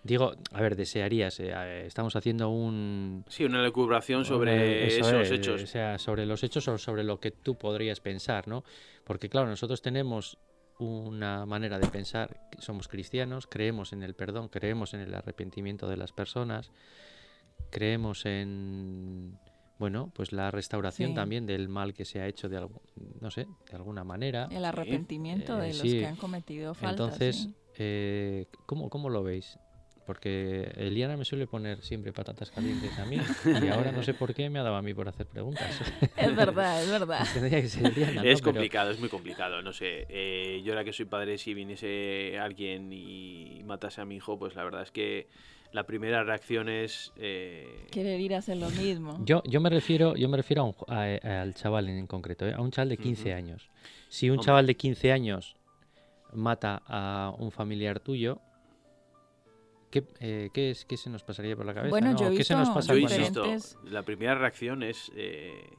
Digo, 0.01 0.33
a 0.51 0.61
ver, 0.61 0.75
desearías, 0.75 1.39
eh, 1.39 1.85
estamos 1.85 2.15
haciendo 2.15 2.49
un... 2.49 3.23
Sí, 3.27 3.45
una 3.45 3.61
elucubración 3.61 4.25
sobre 4.25 4.87
esos 4.87 5.29
hechos. 5.29 5.61
O 5.61 5.67
sea, 5.67 5.99
sobre 5.99 6.25
los 6.25 6.43
hechos 6.43 6.67
o 6.67 6.79
sobre 6.79 7.03
lo 7.03 7.19
que 7.19 7.29
tú 7.29 7.59
podrías 7.59 7.99
pensar, 7.99 8.47
¿no? 8.47 8.63
Porque 9.03 9.29
claro, 9.29 9.47
nosotros 9.47 9.83
tenemos 9.83 10.39
una 10.79 11.45
manera 11.45 11.77
de 11.77 11.87
pensar, 11.87 12.49
somos 12.57 12.87
cristianos, 12.87 13.45
creemos 13.45 13.93
en 13.93 14.01
el 14.01 14.15
perdón, 14.15 14.49
creemos 14.49 14.95
en 14.95 15.01
el 15.01 15.13
arrepentimiento 15.13 15.87
de 15.87 15.97
las 15.97 16.11
personas, 16.11 16.71
creemos 17.69 18.25
en 18.25 19.37
bueno, 19.77 20.11
pues 20.15 20.31
la 20.31 20.51
restauración 20.51 21.13
también 21.13 21.45
del 21.45 21.67
mal 21.67 21.93
que 21.93 22.05
se 22.05 22.21
ha 22.21 22.27
hecho 22.27 22.47
de 22.47 22.57
algo, 22.57 22.81
no 23.19 23.29
sé, 23.29 23.47
de 23.69 23.75
alguna 23.75 24.03
manera. 24.03 24.47
El 24.51 24.63
arrepentimiento 24.63 25.57
de 25.57 25.69
eh, 25.69 25.73
los 25.73 25.81
que 25.81 26.05
han 26.05 26.15
cometido 26.15 26.73
faltas. 26.73 26.91
Entonces, 26.91 27.49
eh, 27.77 28.45
¿cómo, 28.65 28.89
¿cómo 28.89 29.09
lo 29.09 29.23
veis? 29.23 29.59
Porque 30.05 30.71
Eliana 30.77 31.17
me 31.17 31.25
suele 31.25 31.47
poner 31.47 31.81
siempre 31.81 32.13
patatas 32.13 32.51
calientes 32.51 32.97
a 32.99 33.05
mí 33.05 33.17
y 33.45 33.67
ahora 33.69 33.91
no 33.91 34.03
sé 34.03 34.13
por 34.13 34.35
qué 34.35 34.49
me 34.51 34.59
ha 34.59 34.63
dado 34.63 34.75
a 34.75 34.81
mí 34.81 34.93
por 34.93 35.09
hacer 35.09 35.25
preguntas. 35.25 35.81
Es 36.15 36.35
verdad, 36.35 36.83
es 36.83 36.89
verdad. 36.89 37.27
Es 38.23 38.41
complicado, 38.41 38.91
es 38.91 38.99
muy 38.99 39.09
complicado, 39.09 39.61
no 39.61 39.73
sé. 39.73 40.05
Eh, 40.09 40.61
yo 40.63 40.73
ahora 40.73 40.85
que 40.85 40.93
soy 40.93 41.05
padre, 41.05 41.37
si 41.37 41.53
viniese 41.53 42.37
alguien 42.39 42.93
y 42.93 43.61
matase 43.65 44.01
a 44.01 44.05
mi 44.05 44.15
hijo, 44.15 44.37
pues 44.37 44.55
la 44.55 44.63
verdad 44.63 44.83
es 44.83 44.91
que 44.91 45.27
la 45.75 45.83
primera 45.83 46.23
reacción 46.23 46.69
es... 46.69 47.11
Eh... 47.17 47.87
Querer 47.91 48.21
ir 48.21 48.33
a 48.33 48.37
hacer 48.37 48.55
lo 48.55 48.69
mismo. 48.69 49.19
Yo, 49.25 49.43
yo 49.43 49.59
me 49.59 49.69
refiero, 49.69 50.15
yo 50.15 50.29
me 50.29 50.37
refiero 50.37 50.73
a 50.87 51.01
al 51.41 51.53
chaval 51.53 51.89
en 51.89 52.07
concreto, 52.07 52.47
¿eh? 52.47 52.53
a 52.53 52.61
un 52.61 52.71
chaval 52.71 52.89
de 52.89 52.97
15 52.97 53.33
años. 53.33 53.69
Si 54.07 54.29
un 54.29 54.39
chaval 54.39 54.67
de 54.67 54.75
15 54.75 55.11
años 55.11 55.57
mata 56.31 56.81
a 56.87 57.35
un 57.37 57.51
familiar 57.51 57.99
tuyo, 57.99 58.39
¿Qué, 59.91 60.03
eh, 60.19 60.49
¿qué, 60.53 60.71
es, 60.71 60.85
¿Qué 60.85 60.97
se 60.97 61.09
nos 61.09 61.23
pasaría 61.23 61.55
por 61.55 61.65
la 61.65 61.73
cabeza? 61.73 61.89
Bueno, 61.89 62.17
yo, 62.17 62.29
¿qué 62.31 62.43
se 62.43 62.55
nos 62.55 62.69
pasa 62.69 62.93
yo 62.93 62.99
insisto, 62.99 63.45
la 63.83 64.03
primera 64.03 64.35
reacción 64.35 64.81
es 64.81 65.11
eh, 65.15 65.69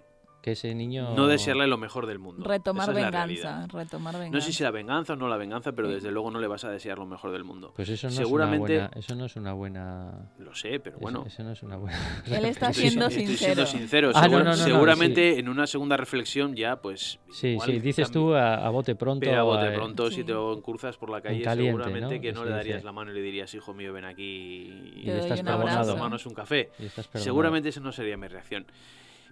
que 0.47 0.53
ese 0.53 0.73
niño... 0.77 1.13
No 1.17 1.27
desearle 1.27 1.67
lo 1.67 1.77
mejor 1.77 2.07
del 2.07 2.21
mundo. 2.21 2.47
Retomar 2.47 2.95
venganza, 2.95 3.67
retomar 3.67 4.15
venganza. 4.15 4.37
No 4.37 4.41
sé 4.41 4.53
si 4.53 4.63
la 4.63 4.71
venganza 4.71 5.15
o 5.15 5.17
no 5.17 5.27
la 5.27 5.37
venganza, 5.37 5.73
pero 5.73 5.89
desde 5.89 6.13
luego 6.13 6.31
no 6.31 6.39
le 6.39 6.47
vas 6.47 6.63
a 6.63 6.71
desear 6.71 6.99
lo 6.99 7.05
mejor 7.05 7.33
del 7.33 7.43
mundo. 7.43 7.73
Pues 7.75 7.89
eso 7.89 8.07
no, 8.07 8.13
Seguramente... 8.13 8.77
es, 8.77 8.79
una 8.79 8.87
buena, 8.87 9.01
eso 9.01 9.15
no 9.17 9.25
es 9.25 9.35
una 9.35 9.53
buena... 9.55 10.31
Lo 10.39 10.55
sé, 10.55 10.79
pero 10.79 11.01
bueno. 11.01 11.25
Eso, 11.27 11.43
no 11.43 11.51
es 11.51 11.65
una 11.65 11.75
buena... 11.79 12.23
Él 12.27 12.45
está 12.45 12.73
siendo 12.73 13.11
sincero. 13.11 13.33
Estoy 13.33 13.37
siendo 13.37 13.67
sincero. 13.67 14.11
Ah, 14.15 14.55
seguramente 14.55 15.41
en 15.41 15.49
una 15.49 15.67
segunda 15.67 15.97
reflexión 15.97 16.55
ya, 16.55 16.77
pues... 16.77 17.19
Sí, 17.29 17.59
sí, 17.65 17.81
dices 17.81 18.13
tú 18.13 18.33
a, 18.33 18.71
bote 18.71 18.95
pronto. 18.95 19.29
a 19.29 19.43
bote 19.43 19.73
pronto, 19.73 20.13
si 20.13 20.23
te 20.23 20.31
encurzas 20.31 20.97
por 20.97 21.11
la 21.11 21.21
calle, 21.21 21.43
seguramente 21.43 22.21
que 22.21 22.33
no 22.33 22.45
le 22.45 22.53
darías 22.53 22.85
la 22.85 22.93
mano 22.93 23.11
y 23.11 23.15
le 23.15 23.21
dirías, 23.21 23.53
hijo 23.53 23.75
mío, 23.75 23.93
ven 23.93 24.05
aquí 24.05 24.23
y, 24.23 25.03
le 25.07 25.19
estás 25.19 25.41
a 25.41 25.85
tomarnos 25.85 26.25
un 26.25 26.35
café. 26.35 26.71
Seguramente 27.15 27.71
esa 27.71 27.81
no 27.81 27.91
sería 27.91 28.17
mi 28.17 28.29
reacción. 28.29 28.65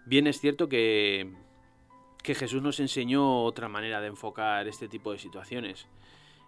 Bien 0.07 0.27
es 0.27 0.41
cierto 0.41 0.69
que 0.69 1.33
que 2.25 2.35
Jesús 2.35 2.63
nos 2.63 2.81
enseñó 2.81 3.45
otra 3.45 3.69
manera 3.69 4.01
de 4.01 4.07
enfocar 4.09 4.67
este 4.67 4.89
tipo 4.89 5.13
de 5.13 5.19
situaciones. 5.19 5.87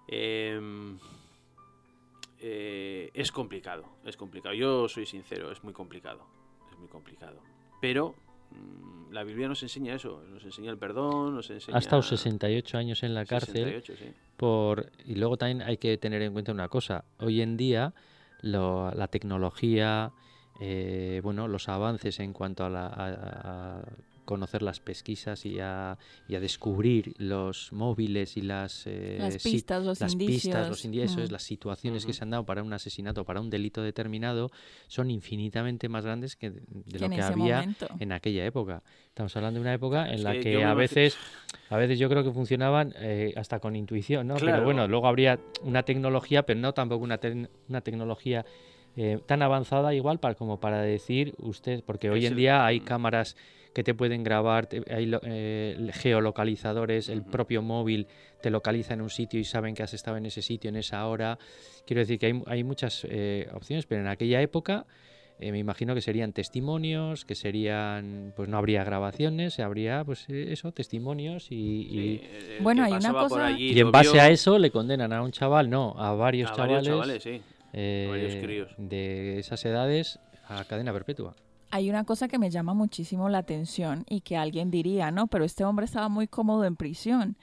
Em, 0.09 0.99
eh, 2.41 3.11
es 3.13 3.31
complicado, 3.31 3.85
es 4.07 4.17
complicado. 4.17 4.55
Yo 4.55 4.89
soy 4.89 5.05
sincero, 5.05 5.53
es 5.53 5.63
muy 5.63 5.75
complicado, 5.75 6.25
es 6.73 6.79
muy 6.79 6.89
complicado. 6.89 7.43
Pero 7.83 8.15
mm, 8.53 9.13
la 9.13 9.23
Biblia 9.23 9.49
nos 9.49 9.63
enseña 9.63 9.95
eso, 9.95 10.23
nos 10.31 10.43
enseña 10.45 10.71
el 10.71 10.79
perdón, 10.79 11.35
nos 11.35 11.51
enseña... 11.51 11.77
Ha 11.77 11.81
estado 11.81 12.01
68 12.01 12.79
años 12.79 13.03
en 13.03 13.13
la 13.13 13.27
cárcel. 13.27 13.83
por 14.39 14.91
Y 15.05 15.17
luego 15.17 15.37
también 15.37 15.61
hay 15.61 15.77
que 15.77 15.99
tener 15.99 16.23
en 16.23 16.33
cuenta 16.33 16.53
una 16.53 16.69
cosa. 16.69 17.05
Hoy 17.19 17.43
en 17.43 17.59
día 17.59 17.93
la 18.41 19.09
tecnología, 19.11 20.11
eh, 20.61 21.21
bueno, 21.23 21.49
los 21.49 21.69
avances 21.69 22.21
en 22.21 22.33
cuanto 22.33 22.65
a 22.65 22.71
la 22.71 23.83
conocer 24.27 24.61
las 24.61 24.81
pesquisas 24.81 25.47
y 25.47 25.59
a, 25.61 25.97
y 26.29 26.35
a 26.35 26.41
descubrir 26.41 27.15
los 27.17 27.73
móviles 27.73 28.37
y 28.37 28.43
las, 28.43 28.87
eh, 28.87 29.17
las 29.19 29.43
pistas, 29.43 29.83
los 29.83 30.01
las 30.01 30.15
Pistas, 30.17 30.69
los 30.69 30.85
indicios, 30.85 31.31
las 31.31 31.43
situaciones 31.43 32.05
que 32.05 32.13
se 32.13 32.25
han 32.25 32.31
dado 32.31 32.45
para 32.45 32.63
un 32.63 32.73
asesinato, 32.73 33.25
para 33.25 33.41
un 33.41 33.49
delito 33.49 33.81
determinado, 33.81 34.51
son 34.89 35.11
infinitamente 35.11 35.89
más 35.89 36.05
grandes 36.05 36.37
que 36.37 36.51
de 36.51 36.99
lo 36.99 37.09
que 37.09 37.23
había 37.23 37.67
en 37.99 38.13
aquella 38.13 38.45
época. 38.45 38.83
Estamos 39.07 39.35
hablando 39.37 39.59
de 39.59 39.63
una 39.63 39.75
época 39.75 40.13
en 40.13 40.25
la 40.25 40.39
que, 40.39 40.63
a 40.63 40.75
veces, 40.75 41.17
a 41.71 41.77
veces 41.77 41.99
yo 41.99 42.11
creo 42.11 42.25
que 42.25 42.33
funcionaban 42.33 42.93
eh, 42.99 43.33
hasta 43.37 43.61
con 43.61 43.77
intuición, 43.77 44.27
¿no? 44.27 44.35
Pero 44.35 44.63
bueno, 44.65 44.89
luego 44.89 45.07
habría 45.07 45.39
una 45.63 45.85
tecnología, 45.85 46.43
pero 46.45 46.59
no 46.61 46.75
tampoco 46.75 47.05
una, 47.05 47.21
una 47.69 47.81
tecnología 47.81 48.45
eh, 48.97 49.19
tan 49.27 49.43
avanzada 49.43 49.95
igual 49.95 50.19
para, 50.19 50.35
como 50.35 50.59
para 50.59 50.81
decir 50.83 51.35
usted, 51.39 51.83
porque 51.85 52.11
hoy 52.11 52.27
en 52.27 52.37
día 52.37 52.65
hay 52.65 52.81
cámaras 52.81 53.37
que 53.77 53.85
te 53.85 53.93
pueden 53.93 54.25
grabar, 54.25 54.71
hay 54.91 55.13
eh, 55.25 55.91
geolocalizadores, 55.93 57.11
el 57.11 57.23
propio 57.23 57.61
móvil 57.61 58.07
te 58.41 58.49
localiza 58.49 58.95
en 58.95 59.03
un 59.03 59.11
sitio 59.11 59.39
y 59.39 59.45
saben 59.45 59.75
que 59.75 59.83
has 59.83 59.93
estado 59.93 60.17
en 60.17 60.25
ese 60.25 60.41
sitio 60.41 60.71
en 60.71 60.77
esa 60.77 61.07
hora. 61.07 61.39
Quiero 61.85 62.01
decir 62.01 62.19
que 62.19 62.43
hay, 62.47 62.65
muchas 62.65 63.07
eh, 63.07 63.47
opciones, 63.53 63.85
pero 63.85 64.01
en 64.01 64.09
aquella 64.09 64.41
época 64.41 64.87
eh, 65.39 65.53
me 65.53 65.59
imagino 65.59 65.95
que 65.95 66.01
serían 66.01 66.33
testimonios, 66.33 67.27
que 67.27 67.35
serían, 67.35 68.33
pues 68.35 68.49
no 68.49 68.57
habría 68.57 68.83
grabaciones, 68.83 69.61
habría, 69.61 70.05
pues 70.05 70.25
eso, 70.31 70.73
testimonios 70.73 71.49
y... 71.51 72.23
bueno, 72.63 72.83
hay 72.83 72.95
una 72.95 73.13
cosa... 73.13 73.51
Y 73.51 73.79
en 73.79 73.93
base 73.93 74.19
a 74.19 74.31
eso 74.31 74.59
le 74.59 74.71
condenan 74.71 75.13
a 75.13 75.21
un 75.21 75.33
chaval, 75.33 75.69
no, 75.69 75.95
a 75.99 76.15
varios 76.15 76.51
chavales, 76.55 77.43
de 77.81 79.39
esas 79.39 79.65
edades 79.65 80.19
a 80.49 80.65
cadena 80.65 80.93
perpetua 80.93 81.35
hay 81.71 81.91
una 81.91 82.05
cosa 82.05 82.29
que 82.29 82.39
me 82.39 82.51
llama 82.51 82.75
muchísimo 82.75 83.29
la 83.29 83.39
atención 83.39 84.05
y 84.09 84.21
que 84.21 84.37
alguien 84.37 84.71
diría, 84.71 85.11
no, 85.11 85.27
pero 85.27 85.45
este 85.45 85.65
hombre 85.65 85.85
estaba 85.85 86.09
muy 86.09 86.29
cómodo 86.29 86.65
en 86.65 86.77
prisión 86.77 87.37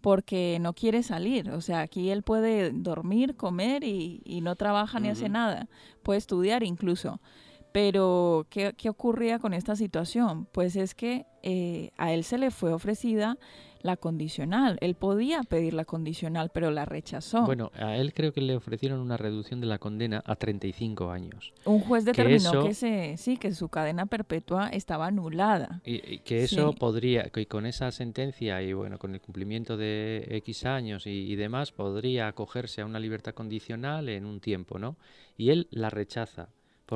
porque 0.00 0.58
no 0.60 0.74
quiere 0.74 1.02
salir. 1.02 1.50
O 1.50 1.60
sea, 1.60 1.80
aquí 1.80 2.10
él 2.10 2.22
puede 2.22 2.70
dormir, 2.70 3.36
comer 3.36 3.84
y, 3.84 4.40
no 4.42 4.54
trabaja 4.56 5.00
ni 5.00 5.08
hace 5.08 5.28
nada. 5.28 5.68
Puede 6.02 6.18
estudiar 6.18 6.62
incluso. 6.62 7.20
Pero, 7.72 8.46
¿qué, 8.50 8.74
ocurría 8.88 9.38
con 9.38 9.54
esta 9.54 9.76
situación? 9.76 10.46
Pues 10.52 10.76
es 10.76 10.94
que 10.94 11.26
eh, 11.42 11.90
a 11.96 12.12
él 12.12 12.22
se 12.24 12.38
le 12.38 12.50
fue 12.50 12.72
ofrecida 12.72 13.38
la 13.84 13.98
condicional. 13.98 14.78
Él 14.80 14.94
podía 14.94 15.42
pedir 15.42 15.74
la 15.74 15.84
condicional, 15.84 16.50
pero 16.52 16.70
la 16.70 16.86
rechazó. 16.86 17.44
Bueno, 17.44 17.70
a 17.74 17.96
él 17.96 18.14
creo 18.14 18.32
que 18.32 18.40
le 18.40 18.56
ofrecieron 18.56 18.98
una 18.98 19.18
reducción 19.18 19.60
de 19.60 19.66
la 19.66 19.78
condena 19.78 20.22
a 20.24 20.36
35 20.36 21.10
años. 21.10 21.52
Un 21.66 21.80
juez 21.80 22.06
determinó 22.06 22.64
que, 22.64 22.72
se, 22.72 23.16
sí, 23.18 23.36
que 23.36 23.52
su 23.52 23.68
cadena 23.68 24.06
perpetua 24.06 24.68
estaba 24.68 25.06
anulada. 25.06 25.82
Y, 25.84 26.18
que 26.20 26.44
eso 26.44 26.72
podría, 26.72 27.24
que 27.24 27.46
con 27.46 27.66
esa 27.66 27.92
sentencia 27.92 28.62
y 28.62 28.72
bueno, 28.72 28.98
con 28.98 29.14
el 29.14 29.20
cumplimiento 29.20 29.76
de 29.76 30.26
X 30.30 30.64
años 30.64 31.06
y, 31.06 31.10
y 31.10 31.36
demás, 31.36 31.70
podría 31.70 32.28
acogerse 32.28 32.80
a 32.80 32.86
una 32.86 32.98
libertad 32.98 33.34
condicional 33.34 34.08
en 34.08 34.24
un 34.24 34.40
tiempo, 34.40 34.78
¿no? 34.78 34.96
Y 35.36 35.50
él 35.50 35.68
la 35.70 35.90
rechaza 35.90 36.48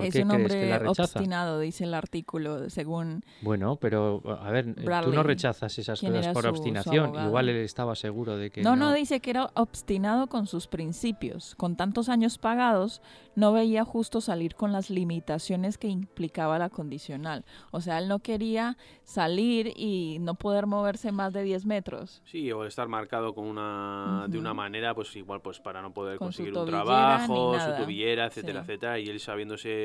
es 0.03 0.15
un 0.17 0.31
hombre 0.31 0.87
obstinado, 0.87 1.61
dice 1.61 1.85
el 1.85 1.95
artículo, 1.95 2.69
según. 2.71 3.23
Bueno, 3.43 3.77
pero 3.77 4.23
a 4.41 4.51
ver, 4.51 4.75
tú 4.75 5.13
no 5.13 5.23
rechazas 5.23 5.79
esas 5.79 6.01
cosas 6.01 6.29
por 6.29 6.47
obstinación. 6.47 7.15
Igual 7.27 7.49
él 7.49 7.57
estaba 7.57 7.95
seguro 7.95 8.37
de 8.37 8.51
que. 8.51 8.63
No, 8.63 8.77
no, 8.77 8.93
dice 8.93 9.21
que 9.21 9.31
era 9.31 9.51
obstinado 9.55 10.27
con 10.29 10.47
sus 10.47 10.67
principios. 10.67 11.55
Con 11.57 11.77
tantos 11.77 12.09
años 12.09 12.39
pagados, 12.39 13.03
no 13.35 13.53
veía 13.53 13.85
justo 13.85 14.21
salir 14.21 14.55
con 14.55 14.73
las 14.73 14.91
limitaciones 14.91 15.79
que 15.79 15.89
implicaba 15.89 16.59
la 16.59 16.71
condicional. 16.71 17.45
O 17.71 17.81
sea, 17.81 17.99
él 17.99 18.09
no 18.09 18.19
quería 18.19 18.77
salir 19.05 19.73
y 19.77 20.19
no 20.21 20.35
poder 20.35 20.67
moverse 20.67 21.13
más 21.13 21.33
de 21.33 21.43
10 21.45 21.67
metros. 21.67 22.23
Sí, 22.27 22.51
o 22.53 22.65
estar 22.65 22.89
marcado 22.89 23.35
con 23.35 23.47
una, 23.47 24.27
de 24.29 24.39
una 24.39 24.55
manera, 24.55 24.95
pues 24.95 25.15
igual, 25.17 25.41
pues 25.41 25.61
para 25.61 25.81
no 25.81 25.93
poder 25.93 26.19
conseguir 26.19 26.57
un 26.57 26.67
trabajo, 26.67 27.59
su 27.59 27.83
tobillera, 27.83 28.27
etcétera, 28.27 28.61
etcétera. 28.61 28.99
Y 28.99 29.09
él 29.09 29.21
sabiéndose 29.21 29.78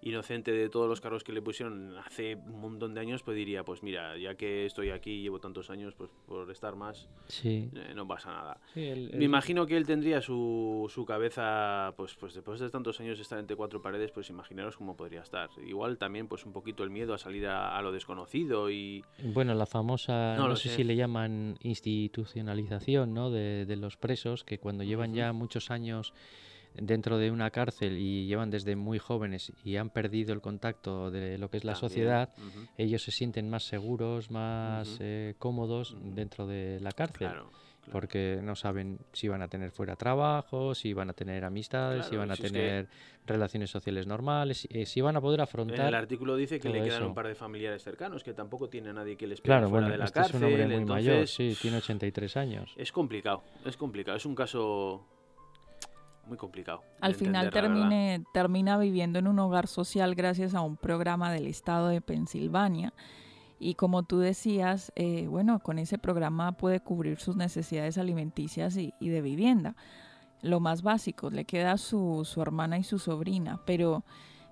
inocente 0.00 0.52
de 0.52 0.68
todos 0.68 0.88
los 0.88 1.00
cargos 1.00 1.24
que 1.24 1.32
le 1.32 1.42
pusieron 1.42 1.96
hace 1.98 2.36
un 2.36 2.60
montón 2.60 2.94
de 2.94 3.00
años, 3.00 3.22
pues 3.22 3.36
diría, 3.36 3.64
pues 3.64 3.82
mira, 3.82 4.16
ya 4.16 4.36
que 4.36 4.64
estoy 4.64 4.90
aquí, 4.90 5.22
llevo 5.22 5.40
tantos 5.40 5.70
años, 5.70 5.94
pues 5.94 6.10
por 6.26 6.48
estar 6.50 6.76
más, 6.76 7.08
sí. 7.26 7.70
Eh, 7.74 7.92
no 7.94 8.06
pasa 8.06 8.30
nada. 8.30 8.60
Me 8.74 9.24
imagino 9.24 9.66
que 9.66 9.76
él 9.76 9.86
tendría 9.86 10.20
su, 10.20 10.86
su 10.92 11.04
cabeza, 11.04 11.94
pues, 11.96 12.14
pues 12.14 12.34
después 12.34 12.60
de 12.60 12.70
tantos 12.70 13.00
años 13.00 13.18
estar 13.18 13.38
entre 13.38 13.56
cuatro 13.56 13.82
paredes, 13.82 14.12
pues 14.12 14.30
imaginaros 14.30 14.76
cómo 14.76 14.96
podría 14.96 15.22
estar. 15.22 15.50
Igual 15.66 15.98
también, 15.98 16.28
pues 16.28 16.46
un 16.46 16.52
poquito 16.52 16.84
el 16.84 16.90
miedo 16.90 17.12
a 17.12 17.18
salir 17.18 17.46
a, 17.46 17.80
lo 17.82 17.90
desconocido 17.90 18.70
y... 18.70 19.04
Bueno, 19.22 19.54
la 19.54 19.66
famosa, 19.66 20.36
no, 20.36 20.54
sé, 20.54 20.68
si 20.68 20.84
le 20.84 20.94
llaman 20.94 21.56
institucionalización, 21.62 23.14
¿no? 23.14 23.30
De, 23.30 23.66
de 23.66 23.76
los 23.76 23.96
presos, 23.96 24.44
que 24.44 24.58
cuando 24.58 24.84
llevan 24.84 25.12
ya 25.12 25.32
muchos 25.32 25.70
años 25.70 26.12
dentro 26.80 27.18
de 27.18 27.30
una 27.30 27.50
cárcel 27.50 27.98
y 27.98 28.26
llevan 28.26 28.50
desde 28.50 28.76
muy 28.76 28.98
jóvenes 28.98 29.52
y 29.64 29.76
han 29.76 29.90
perdido 29.90 30.32
el 30.32 30.40
contacto 30.40 31.10
de 31.10 31.38
lo 31.38 31.50
que 31.50 31.58
es 31.58 31.64
la 31.64 31.74
sociedad, 31.74 32.32
ellos 32.76 33.02
se 33.02 33.10
sienten 33.10 33.48
más 33.48 33.64
seguros, 33.64 34.30
más 34.30 34.96
eh, 35.00 35.34
cómodos 35.38 35.96
dentro 36.00 36.46
de 36.46 36.80
la 36.80 36.92
cárcel. 36.92 37.30
Porque 37.90 38.40
no 38.42 38.54
saben 38.54 38.98
si 39.14 39.28
van 39.28 39.40
a 39.40 39.48
tener 39.48 39.70
fuera 39.70 39.96
trabajo, 39.96 40.74
si 40.74 40.92
van 40.92 41.08
a 41.08 41.14
tener 41.14 41.42
amistades, 41.42 42.04
si 42.04 42.16
van 42.16 42.30
a 42.30 42.36
tener 42.36 42.86
relaciones 43.24 43.70
sociales 43.70 44.06
normales, 44.06 44.68
eh, 44.70 44.84
si 44.84 45.00
van 45.00 45.16
a 45.16 45.22
poder 45.22 45.40
afrontar. 45.40 45.88
el 45.88 45.94
artículo 45.94 46.36
dice 46.36 46.60
que 46.60 46.68
le 46.68 46.82
quedan 46.82 47.04
un 47.04 47.14
par 47.14 47.28
de 47.28 47.34
familiares 47.34 47.82
cercanos, 47.82 48.22
que 48.22 48.34
tampoco 48.34 48.68
tiene 48.68 48.90
a 48.90 48.92
nadie 48.92 49.16
que 49.16 49.26
les 49.26 49.40
claro, 49.40 49.70
fuera 49.70 49.88
de 49.88 49.96
la 49.96 50.04
este 50.04 50.20
cárcel. 50.20 50.36
Es 50.36 50.42
un 50.42 50.48
hombre 50.48 50.66
muy 50.66 50.84
mayor, 50.84 51.26
sí, 51.26 51.56
tiene 51.58 51.78
83 51.78 52.36
años. 52.36 52.74
Es 52.76 52.92
complicado, 52.92 53.42
es 53.64 53.78
complicado. 53.78 54.18
Es 54.18 54.26
un 54.26 54.34
caso 54.34 55.06
muy 56.28 56.38
complicado. 56.38 56.82
Al 57.00 57.14
final 57.14 57.50
termine, 57.50 58.24
termina 58.32 58.78
viviendo 58.78 59.18
en 59.18 59.26
un 59.26 59.38
hogar 59.38 59.66
social 59.66 60.14
gracias 60.14 60.54
a 60.54 60.60
un 60.60 60.76
programa 60.76 61.32
del 61.32 61.46
estado 61.46 61.88
de 61.88 62.00
Pensilvania. 62.00 62.92
Y 63.60 63.74
como 63.74 64.04
tú 64.04 64.18
decías, 64.18 64.92
eh, 64.94 65.26
bueno, 65.26 65.58
con 65.60 65.78
ese 65.78 65.98
programa 65.98 66.52
puede 66.52 66.80
cubrir 66.80 67.18
sus 67.18 67.36
necesidades 67.36 67.98
alimenticias 67.98 68.76
y, 68.76 68.92
de 69.00 69.20
vivienda. 69.20 69.74
Lo 70.42 70.60
más 70.60 70.82
básico, 70.82 71.30
le 71.30 71.44
queda 71.44 71.76
su, 71.76 72.24
su 72.24 72.40
hermana 72.40 72.78
y 72.78 72.84
su 72.84 73.00
sobrina, 73.00 73.60
pero 73.66 74.04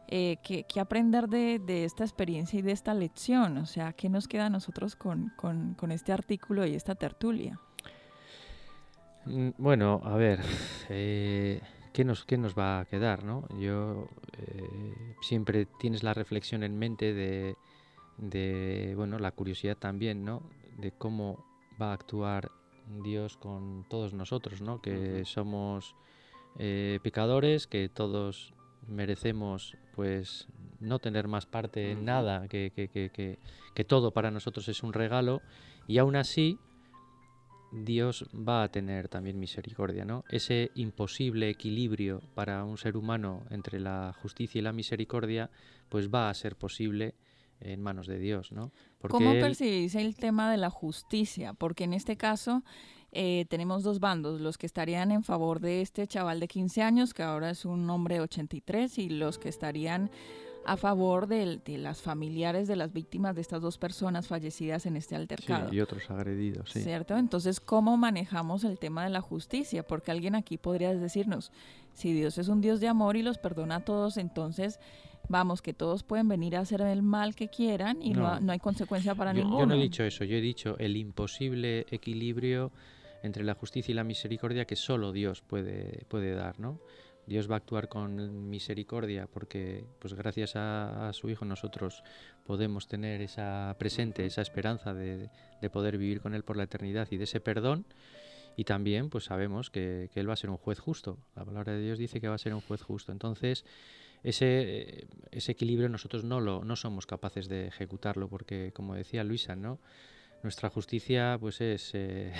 eh, 0.08 0.38
¿qué, 0.42 0.80
aprender 0.80 1.28
de, 1.28 1.60
de, 1.60 1.84
esta 1.84 2.02
experiencia 2.02 2.58
y 2.58 2.62
de 2.62 2.72
esta 2.72 2.94
lección? 2.94 3.58
O 3.58 3.66
sea, 3.66 3.92
¿qué 3.92 4.08
nos 4.08 4.26
queda 4.26 4.46
a 4.46 4.50
nosotros 4.50 4.96
con, 4.96 5.32
con, 5.36 5.74
con 5.74 5.92
este 5.92 6.12
artículo 6.12 6.66
y 6.66 6.74
esta 6.74 6.96
tertulia? 6.96 7.60
Mm, 9.26 9.50
bueno, 9.58 10.00
a 10.04 10.16
ver, 10.16 10.40
eh, 10.88 11.60
¿qué, 11.92 12.04
nos, 12.04 12.24
¿qué 12.24 12.38
nos 12.38 12.56
va 12.56 12.80
a 12.80 12.84
quedar? 12.84 13.24
¿no? 13.24 13.46
Yo 13.58 14.08
eh, 14.38 15.14
siempre 15.20 15.66
tienes 15.78 16.02
la 16.02 16.14
reflexión 16.14 16.62
en 16.62 16.78
mente 16.78 17.12
de, 17.12 17.56
de, 18.18 18.94
bueno, 18.96 19.18
la 19.18 19.32
curiosidad 19.32 19.76
también, 19.76 20.24
¿no? 20.24 20.42
De 20.78 20.92
cómo 20.92 21.44
va 21.80 21.90
a 21.90 21.94
actuar 21.94 22.50
Dios 23.02 23.36
con 23.36 23.84
todos 23.88 24.14
nosotros, 24.14 24.60
¿no? 24.60 24.80
Que 24.80 25.24
somos 25.24 25.96
eh, 26.58 27.00
pecadores, 27.02 27.66
que 27.66 27.88
todos 27.88 28.54
merecemos, 28.86 29.76
pues, 29.94 30.46
no 30.78 30.98
tener 31.00 31.26
más 31.26 31.46
parte 31.46 31.90
en 31.90 32.04
nada, 32.04 32.46
que, 32.48 32.70
que, 32.74 32.88
que, 32.88 33.38
que 33.74 33.84
todo 33.84 34.12
para 34.12 34.30
nosotros 34.30 34.68
es 34.68 34.82
un 34.82 34.92
regalo, 34.92 35.42
y 35.88 35.98
aún 35.98 36.14
así 36.14 36.58
Dios 37.84 38.24
va 38.34 38.62
a 38.62 38.68
tener 38.70 39.08
también 39.08 39.38
misericordia, 39.38 40.04
¿no? 40.04 40.24
Ese 40.28 40.70
imposible 40.74 41.50
equilibrio 41.50 42.22
para 42.34 42.64
un 42.64 42.78
ser 42.78 42.96
humano 42.96 43.44
entre 43.50 43.80
la 43.80 44.14
justicia 44.22 44.58
y 44.58 44.62
la 44.62 44.72
misericordia, 44.72 45.50
pues 45.88 46.08
va 46.08 46.30
a 46.30 46.34
ser 46.34 46.56
posible 46.56 47.14
en 47.60 47.82
manos 47.82 48.06
de 48.06 48.18
Dios, 48.18 48.52
¿no? 48.52 48.72
¿Cómo 49.08 49.32
percibís 49.32 49.94
el 49.94 50.16
tema 50.16 50.50
de 50.50 50.56
la 50.56 50.70
justicia? 50.70 51.52
Porque 51.54 51.84
en 51.84 51.94
este 51.94 52.16
caso 52.16 52.62
eh, 53.12 53.46
tenemos 53.48 53.82
dos 53.82 54.00
bandos, 54.00 54.40
los 54.40 54.58
que 54.58 54.66
estarían 54.66 55.10
en 55.10 55.22
favor 55.22 55.60
de 55.60 55.80
este 55.80 56.06
chaval 56.06 56.40
de 56.40 56.48
15 56.48 56.82
años, 56.82 57.14
que 57.14 57.22
ahora 57.22 57.50
es 57.50 57.64
un 57.64 57.88
hombre 57.88 58.16
de 58.16 58.20
83, 58.22 58.98
y 58.98 59.08
los 59.10 59.38
que 59.38 59.48
estarían 59.48 60.10
a 60.66 60.76
favor 60.76 61.28
de, 61.28 61.60
las 61.78 62.02
familiares 62.02 62.66
de 62.66 62.74
las 62.74 62.92
víctimas 62.92 63.36
de 63.36 63.40
estas 63.40 63.62
dos 63.62 63.78
personas 63.78 64.26
fallecidas 64.26 64.84
en 64.86 64.96
este 64.96 65.14
altercado. 65.14 65.72
y 65.72 65.80
otros 65.80 66.10
agredidos, 66.10 66.70
sí. 66.70 66.82
¿Cierto? 66.82 67.16
Entonces, 67.16 67.60
¿cómo 67.60 67.96
manejamos 67.96 68.64
el 68.64 68.78
tema 68.78 69.04
de 69.04 69.10
la 69.10 69.20
justicia? 69.20 69.86
Porque 69.86 70.10
alguien 70.10 70.34
aquí 70.34 70.58
podría 70.58 70.92
decirnos, 70.92 71.52
si 71.94 72.12
Dios 72.12 72.36
es 72.38 72.48
un 72.48 72.60
Dios 72.60 72.80
de 72.80 72.88
amor 72.88 73.16
y 73.16 73.22
los 73.22 73.38
perdona 73.38 73.76
a 73.76 73.84
todos, 73.84 74.16
entonces 74.16 74.80
vamos, 75.28 75.62
que 75.62 75.72
todos 75.72 76.02
pueden 76.02 76.28
venir 76.28 76.56
a 76.56 76.60
hacer 76.60 76.80
el 76.80 77.02
mal 77.02 77.36
que 77.36 77.48
quieran 77.48 78.02
y 78.02 78.12
no, 78.12 78.40
no, 78.40 78.52
hay 78.52 78.58
consecuencia 78.58 79.14
para 79.14 79.32
ninguno. 79.32 79.60
Yo 79.60 79.66
no 79.66 79.74
he 79.74 79.80
dicho 79.80 80.02
eso, 80.02 80.24
yo 80.24 80.36
he 80.36 80.40
dicho 80.40 80.76
el 80.78 80.96
imposible 80.96 81.86
equilibrio 81.90 82.72
entre 83.22 83.44
la 83.44 83.54
justicia 83.54 83.92
y 83.92 83.94
la 83.94 84.04
misericordia 84.04 84.64
que 84.64 84.76
solo 84.76 85.12
Dios 85.12 85.42
puede, 85.42 86.04
puede 86.08 86.34
dar, 86.34 86.58
¿no? 86.58 86.80
Dios 87.26 87.50
va 87.50 87.54
a 87.54 87.58
actuar 87.58 87.88
con 87.88 88.48
misericordia 88.48 89.26
porque 89.26 89.84
pues 89.98 90.14
gracias 90.14 90.52
a, 90.54 91.10
su 91.12 91.28
Hijo 91.28 91.44
nosotros 91.44 92.02
podemos 92.44 92.86
tener 92.86 93.20
esa 93.20 93.74
presente, 93.78 94.26
esa 94.26 94.42
esperanza 94.42 94.94
de, 94.94 95.30
poder 95.72 95.98
vivir 95.98 96.20
con 96.20 96.34
Él 96.34 96.44
por 96.44 96.56
la 96.56 96.64
eternidad 96.64 97.08
y 97.10 97.16
de 97.16 97.24
ese 97.24 97.40
perdón. 97.40 97.86
Y 98.56 98.64
también 98.64 99.10
pues 99.10 99.24
sabemos 99.24 99.70
que, 99.70 100.10
Él 100.14 100.28
va 100.28 100.34
a 100.34 100.36
ser 100.36 100.50
un 100.50 100.56
juez 100.56 100.78
justo. 100.78 101.18
La 101.34 101.44
palabra 101.44 101.72
de 101.72 101.82
Dios 101.82 101.98
dice 101.98 102.20
que 102.20 102.28
va 102.28 102.36
a 102.36 102.38
ser 102.38 102.54
un 102.54 102.60
juez 102.60 102.82
justo. 102.82 103.12
Entonces 103.12 103.64
ese, 104.22 105.08
ese 105.30 105.52
equilibrio 105.52 105.88
nosotros 105.88 106.24
no, 106.24 106.40
lo, 106.40 106.64
no 106.64 106.76
somos 106.76 107.06
capaces 107.06 107.48
de 107.48 107.66
ejecutarlo 107.66 108.28
porque 108.28 108.72
como 108.72 108.94
decía 108.94 109.24
Luisa, 109.24 109.56
¿no? 109.56 109.78
nuestra 110.42 110.70
justicia 110.70 111.36
pues 111.40 111.60
es... 111.60 111.90
Eh, 111.94 112.32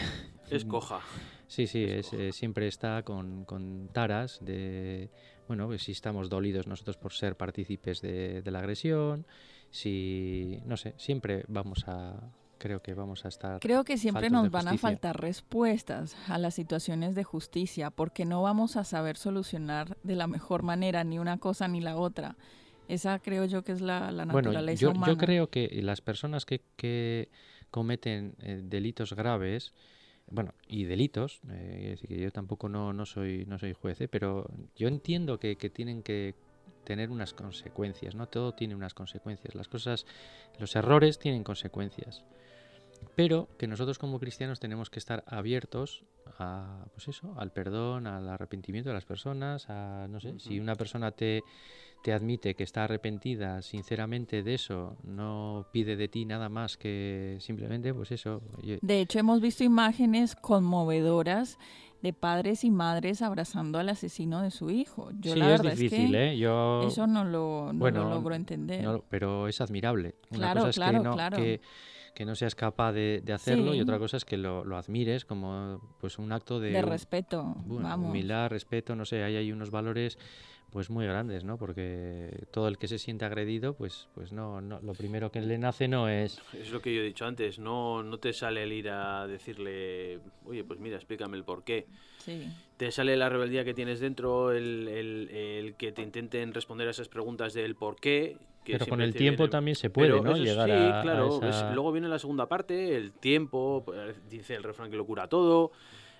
es 0.50 0.64
coja. 0.64 1.00
Sí, 1.48 1.66
sí, 1.66 1.84
es, 1.84 2.12
eh, 2.12 2.32
siempre 2.32 2.66
está 2.66 3.02
con, 3.02 3.44
con, 3.44 3.88
taras 3.92 4.38
de, 4.40 5.10
bueno, 5.46 5.66
pues 5.66 5.82
si 5.82 5.92
estamos 5.92 6.28
dolidos 6.28 6.66
nosotros 6.66 6.96
por 6.96 7.12
ser 7.12 7.36
partícipes 7.36 8.00
de, 8.00 8.42
de, 8.42 8.50
la 8.50 8.58
agresión, 8.58 9.26
si, 9.70 10.60
no 10.64 10.76
sé, 10.76 10.94
siempre 10.96 11.44
vamos 11.48 11.84
a, 11.86 12.20
creo 12.58 12.82
que 12.82 12.94
vamos 12.94 13.24
a 13.24 13.28
estar... 13.28 13.60
Creo 13.60 13.84
que 13.84 13.96
siempre 13.96 14.30
nos 14.30 14.50
van 14.50 14.68
a 14.68 14.76
faltar 14.76 15.20
respuestas 15.20 16.16
a 16.28 16.38
las 16.38 16.54
situaciones 16.54 17.14
de 17.14 17.24
justicia, 17.24 17.90
porque 17.90 18.24
no 18.24 18.42
vamos 18.42 18.76
a 18.76 18.84
saber 18.84 19.16
solucionar 19.16 19.96
de 20.02 20.16
la 20.16 20.26
mejor 20.26 20.62
manera 20.62 21.04
ni 21.04 21.18
una 21.18 21.38
cosa 21.38 21.68
ni 21.68 21.80
la 21.80 21.96
otra. 21.96 22.36
Esa 22.88 23.18
creo 23.18 23.44
yo 23.44 23.62
que 23.62 23.72
es 23.72 23.80
la, 23.80 24.10
la 24.12 24.26
naturaleza 24.26 24.86
bueno, 24.86 25.06
yo, 25.06 25.12
Yo 25.12 25.18
creo 25.18 25.50
que 25.50 25.68
las 25.82 26.00
personas 26.00 26.44
que, 26.44 26.62
que 26.76 27.30
cometen 27.70 28.34
eh, 28.40 28.60
delitos 28.62 29.12
graves, 29.12 29.72
bueno, 30.28 30.54
y 30.66 30.84
delitos, 30.84 31.40
eh, 31.50 31.96
que 32.06 32.20
yo 32.20 32.32
tampoco 32.32 32.68
no, 32.68 32.92
no 32.92 33.06
soy 33.06 33.44
no 33.46 33.58
soy 33.58 33.72
juez, 33.72 34.00
eh, 34.00 34.08
pero 34.08 34.50
yo 34.74 34.88
entiendo 34.88 35.38
que, 35.38 35.56
que, 35.56 35.70
tienen 35.70 36.02
que 36.02 36.34
tener 36.84 37.10
unas 37.10 37.32
consecuencias, 37.32 38.14
¿no? 38.14 38.28
Todo 38.28 38.52
tiene 38.52 38.74
unas 38.74 38.94
consecuencias. 38.94 39.54
Las 39.54 39.68
cosas, 39.68 40.06
los 40.58 40.74
errores 40.76 41.18
tienen 41.18 41.44
consecuencias. 41.44 42.24
Pero 43.16 43.48
que 43.58 43.66
nosotros 43.66 43.98
como 43.98 44.20
cristianos 44.20 44.60
tenemos 44.60 44.90
que 44.90 44.98
estar 44.98 45.24
abiertos 45.26 46.04
a, 46.38 46.86
pues 46.92 47.08
eso, 47.08 47.34
al 47.38 47.50
perdón, 47.50 48.06
al 48.06 48.28
arrepentimiento 48.28 48.90
de 48.90 48.94
las 48.94 49.06
personas, 49.06 49.68
a, 49.70 50.06
no 50.08 50.20
sé, 50.20 50.38
si 50.38 50.60
una 50.60 50.74
persona 50.74 51.12
te, 51.12 51.42
te 52.02 52.12
admite 52.12 52.54
que 52.54 52.62
está 52.62 52.84
arrepentida 52.84 53.62
sinceramente 53.62 54.42
de 54.42 54.54
eso, 54.54 54.98
no 55.02 55.66
pide 55.72 55.96
de 55.96 56.08
ti 56.08 56.26
nada 56.26 56.50
más 56.50 56.76
que 56.76 57.38
simplemente, 57.40 57.94
pues 57.94 58.12
eso. 58.12 58.42
De 58.82 59.00
hecho, 59.00 59.18
hemos 59.18 59.40
visto 59.40 59.64
imágenes 59.64 60.36
conmovedoras 60.36 61.58
de 62.02 62.12
padres 62.12 62.64
y 62.64 62.70
madres 62.70 63.22
abrazando 63.22 63.78
al 63.78 63.88
asesino 63.88 64.42
de 64.42 64.50
su 64.50 64.70
hijo. 64.70 65.08
Yo 65.18 65.32
sí, 65.32 65.38
la 65.38 65.48
verdad 65.48 65.72
es 65.72 65.78
difícil, 65.78 66.14
¿eh? 66.14 66.36
Yo... 66.36 66.82
Eso 66.86 67.06
no 67.06 67.24
lo, 67.24 67.72
no 67.72 67.90
lo 67.90 68.10
logro 68.10 68.34
entender. 68.34 69.02
pero 69.08 69.48
es 69.48 69.62
admirable. 69.62 70.16
Una 70.30 70.54
cosa 70.54 70.68
es 70.68 70.78
que, 70.78 70.98
no, 71.00 71.16
que, 71.30 71.60
no 72.24 72.34
seas 72.34 72.54
capaz 72.54 72.92
de, 72.92 73.22
hacerlo 73.32 73.74
y 73.74 73.80
otra 73.80 73.98
cosa 73.98 74.16
es 74.16 74.24
que 74.24 74.36
lo, 74.36 74.64
lo, 74.64 74.76
admires 74.76 75.24
como 75.24 75.80
pues 76.00 76.18
un 76.18 76.32
acto 76.32 76.60
de... 76.60 76.70
De 76.70 76.82
respeto, 76.82 77.54
vamos. 77.66 78.10
Humildad, 78.10 78.48
respeto, 78.48 78.96
no 78.96 79.04
sé, 79.04 79.22
ahí 79.22 79.36
hay 79.36 79.52
unos 79.52 79.70
valores 79.70 80.18
pues 80.70 80.90
muy 80.90 81.06
grandes, 81.06 81.44
¿no? 81.44 81.58
Porque 81.58 82.46
todo 82.50 82.68
el 82.68 82.76
que 82.76 82.88
se 82.88 82.98
siente 82.98 83.24
agredido, 83.24 83.74
pues, 83.74 84.08
pues 84.14 84.32
no, 84.32 84.60
no, 84.60 84.80
lo 84.80 84.94
primero 84.94 85.30
que 85.30 85.40
le 85.40 85.58
nace 85.58 85.88
no 85.88 86.08
es... 86.08 86.40
Es 86.52 86.70
lo 86.70 86.80
que 86.80 86.94
yo 86.94 87.00
he 87.00 87.04
dicho 87.04 87.24
antes, 87.24 87.58
no, 87.58 88.02
no 88.02 88.18
te 88.18 88.32
sale 88.32 88.62
el 88.64 88.72
ir 88.72 88.90
a 88.90 89.26
decirle, 89.26 90.20
oye, 90.44 90.64
pues 90.64 90.80
mira, 90.80 90.96
explícame 90.96 91.36
el 91.36 91.44
por 91.44 91.64
qué. 91.64 91.86
Sí. 92.18 92.48
Te 92.76 92.90
sale 92.90 93.16
la 93.16 93.28
rebeldía 93.28 93.64
que 93.64 93.74
tienes 93.74 94.00
dentro, 94.00 94.52
el, 94.52 94.88
el, 94.88 95.30
el, 95.30 95.74
que 95.76 95.92
te 95.92 96.02
intenten 96.02 96.52
responder 96.52 96.88
a 96.88 96.90
esas 96.90 97.08
preguntas 97.08 97.54
del 97.54 97.74
por 97.74 97.96
qué. 97.96 98.36
Pero 98.64 98.86
con 98.86 99.00
el 99.00 99.14
tiempo 99.14 99.48
también 99.48 99.76
se 99.76 99.90
puede, 99.90 100.20
¿no? 100.20 100.36
Llegar 100.36 100.68
sí, 100.68 101.02
claro. 101.02 101.40
luego 101.72 101.92
viene 101.92 102.08
la 102.08 102.18
segunda 102.18 102.48
parte, 102.48 102.96
el 102.96 103.12
tiempo, 103.12 103.82
pues, 103.86 104.28
dice 104.28 104.56
el 104.56 104.64
refrán 104.64 104.90
que 104.90 104.96
lo 104.96 105.06
cura 105.06 105.28
todo. 105.28 105.70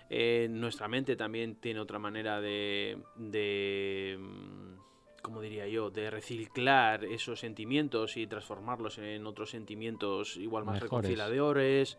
Eh, 0.09 0.47
nuestra 0.51 0.89
mente 0.89 1.17
también 1.17 1.57
tiene 1.57 1.81
otra 1.81 1.99
manera 1.99 2.41
de, 2.41 2.99
de, 3.17 4.17
mm, 4.19 5.23
¿cómo 5.23 5.41
diría 5.41 5.67
yo?, 5.67 5.91
de 5.91 6.11
reciclar 6.11 7.05
esos 7.05 7.41
sentimientos 7.41 8.17
y 8.17 8.27
transformarlos 8.27 8.99
en 8.99 9.27
otros 9.27 9.51
sentimientos 9.51 10.37
igual 10.37 10.65
más 10.65 10.81
reconciliadores. 10.81 11.99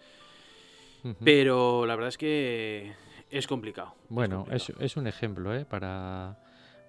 Pero 1.23 1.85
la 1.85 1.95
verdad 1.95 2.09
es 2.09 2.17
que 2.17 2.93
es 3.29 3.47
complicado. 3.47 3.93
Bueno, 4.09 4.45
es, 4.51 4.71
es, 4.79 4.97
un 4.97 5.07
ejemplo, 5.07 5.55
¿eh? 5.55 5.63
Para 5.63 6.37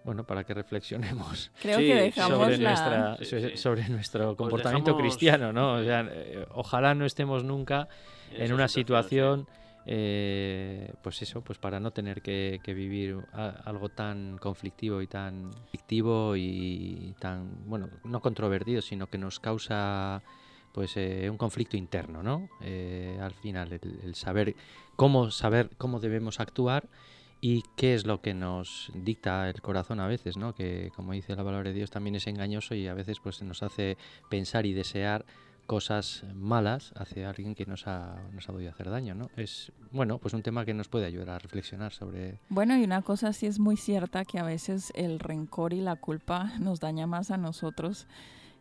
bueno, 0.04 0.24
para 0.24 0.44
que 0.44 0.54
reflexionemos 0.54 1.50
Creo 1.60 1.78
que 1.78 1.94
dejamos 1.94 2.38
sobre, 2.38 2.58
nuestra, 2.58 3.18
sobre 3.56 3.88
nuestro 3.88 4.36
comportamiento 4.36 4.96
cristiano, 4.96 5.52
¿no? 5.52 5.82
Eh, 5.82 6.46
ojalá 6.50 6.94
no 6.94 7.04
estemos 7.04 7.44
nunca 7.44 7.88
en 8.32 8.52
una 8.52 8.68
situación 8.68 9.46
eh, 9.90 10.92
pues 11.02 11.22
eso, 11.22 11.40
pues 11.40 11.58
para 11.58 11.80
no 11.80 11.92
tener 11.92 12.20
que, 12.20 12.60
vivir 12.66 13.16
algo 13.32 13.88
tan 13.88 14.36
conflictivo 14.36 15.00
y 15.00 15.06
tan 15.06 15.50
fictivo 15.70 16.36
y 16.36 17.14
tan, 17.18 17.66
bueno, 17.66 17.88
no 18.04 18.20
controvertido, 18.20 18.82
sino 18.82 19.06
que 19.06 19.16
nos 19.16 19.40
causa 19.40 20.22
pues 20.72 20.94
eh, 20.98 21.30
un 21.30 21.38
conflicto 21.38 21.78
interno, 21.78 22.22
¿no? 22.22 22.50
Eh, 22.60 23.18
al 23.22 23.32
final, 23.32 23.80
el, 23.82 24.14
saber 24.14 24.54
cómo 24.94 25.30
saber 25.30 25.70
cómo 25.78 26.00
debemos 26.00 26.38
actuar 26.38 26.86
y 27.40 27.62
qué 27.74 27.94
es 27.94 28.04
lo 28.04 28.20
que 28.20 28.34
nos 28.34 28.92
dicta 28.94 29.48
el 29.48 29.62
corazón 29.62 30.00
a 30.00 30.06
veces, 30.06 30.36
¿no? 30.36 30.54
Que 30.54 30.92
como 30.94 31.14
dice 31.14 31.34
la 31.34 31.44
palabra 31.44 31.70
de 31.70 31.74
Dios 31.74 31.88
también 31.88 32.14
es 32.14 32.26
engañoso 32.26 32.74
y 32.74 32.88
a 32.88 32.94
veces 32.94 33.20
pues 33.20 33.40
nos 33.42 33.62
hace 33.62 33.96
pensar 34.28 34.66
y 34.66 34.74
desear 34.74 35.24
cosas 35.68 36.24
malas 36.34 36.92
hacia 36.96 37.28
alguien 37.28 37.54
que 37.54 37.66
nos 37.66 37.86
ha, 37.86 38.16
nos 38.32 38.48
ha 38.48 38.52
podido 38.52 38.70
hacer 38.70 38.88
daño, 38.88 39.14
¿no? 39.14 39.28
Es, 39.36 39.70
bueno, 39.92 40.16
pues 40.16 40.32
un 40.32 40.42
tema 40.42 40.64
que 40.64 40.72
nos 40.72 40.88
puede 40.88 41.04
ayudar 41.04 41.28
a 41.28 41.38
reflexionar 41.38 41.92
sobre... 41.92 42.40
Bueno, 42.48 42.74
y 42.78 42.84
una 42.84 43.02
cosa 43.02 43.34
sí 43.34 43.44
es 43.44 43.58
muy 43.58 43.76
cierta, 43.76 44.24
que 44.24 44.38
a 44.38 44.44
veces 44.44 44.90
el 44.94 45.20
rencor 45.20 45.74
y 45.74 45.82
la 45.82 45.96
culpa 45.96 46.54
nos 46.58 46.80
daña 46.80 47.06
más 47.06 47.30
a 47.30 47.36
nosotros 47.36 48.06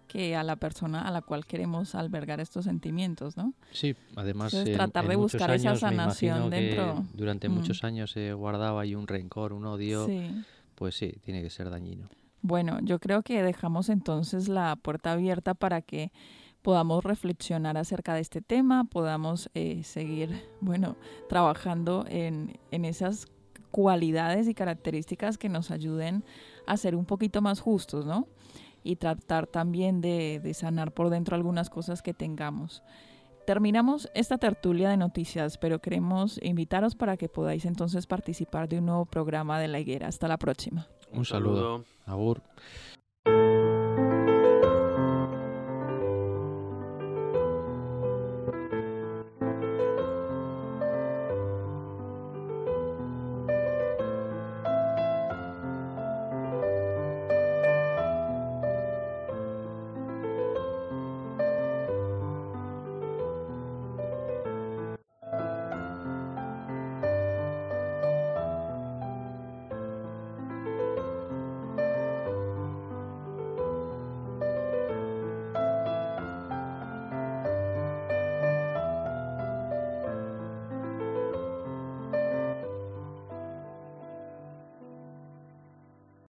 que 0.10 0.36
a 0.36 0.44
la 0.44 0.58
persona 0.58 1.08
a 1.08 1.12
la 1.12 1.22
cual 1.22 1.46
queremos 1.46 1.96
albergar 1.96 2.42
estos 2.42 2.66
sentimientos, 2.66 3.38
¿no? 3.38 3.54
Sí, 3.72 3.96
además... 4.18 4.54
tratar 4.74 5.08
de 5.08 5.16
buscar 5.16 5.50
esa 5.52 5.78
sanación 5.78 6.50
dentro... 6.50 7.06
Durante 7.14 7.48
mm. 7.48 7.54
muchos 7.54 7.86
años 7.86 8.12
se 8.12 8.34
guardaba 8.34 8.82
ahí 8.82 8.96
un 8.96 9.08
rencor, 9.08 9.54
un 9.54 9.66
odio, 9.66 10.10
pues 10.76 10.96
sí, 10.96 11.14
tiene 11.24 11.42
que 11.42 11.50
ser 11.50 11.70
dañino. 11.70 12.10
Bueno, 12.42 12.80
yo 12.82 13.00
creo 13.00 13.24
que 13.24 13.42
dejamos 13.44 13.88
entonces 13.88 14.50
la 14.50 14.76
puerta 14.76 15.14
abierta 15.14 15.54
para 15.54 15.82
que 15.82 16.12
podamos 16.62 17.04
reflexionar 17.04 17.78
acerca 17.78 18.14
de 18.14 18.22
este 18.22 18.42
tema, 18.42 18.84
podamos 18.86 19.50
eh, 19.54 19.84
seguir, 19.84 20.44
bueno, 20.62 20.96
trabajando 21.30 22.06
en, 22.08 22.60
en 22.72 22.86
esas 22.86 23.28
cualidades 23.72 24.48
y 24.48 24.54
características 24.54 25.38
que 25.38 25.50
nos 25.50 25.72
ayuden 25.72 26.24
a 26.66 26.78
ser 26.78 26.96
un 26.96 27.06
poquito 27.06 27.42
más 27.42 27.60
justos, 27.60 28.06
¿no? 28.06 28.28
Y 28.84 28.96
tratar 28.96 29.48
también 29.48 30.02
de, 30.02 30.40
de, 30.42 30.54
sanar 30.54 30.94
por 30.94 31.10
dentro 31.10 31.36
algunas 31.36 31.70
cosas 31.70 32.02
que 32.02 32.14
tengamos. 32.14 32.84
Terminamos 33.46 34.10
esta 34.14 34.38
tertulia 34.38 34.90
de 34.90 34.98
noticias, 34.98 35.58
pero 35.58 35.80
queremos 35.80 36.40
invitaros 36.44 36.96
para 36.96 37.18
que 37.18 37.30
podáis 37.30 37.66
entonces 37.66 38.06
participar 38.06 38.68
de 38.68 38.80
un 38.80 38.88
nuevo 38.88 39.06
programa 39.06 39.60
de 39.60 39.68
la 39.68 39.80
higuera. 39.80 40.08
Hasta 40.08 40.28
la 40.28 40.38
próxima. 40.38 40.88
Un 41.14 41.24
saludo. 41.24 41.86
Agur. 42.06 42.42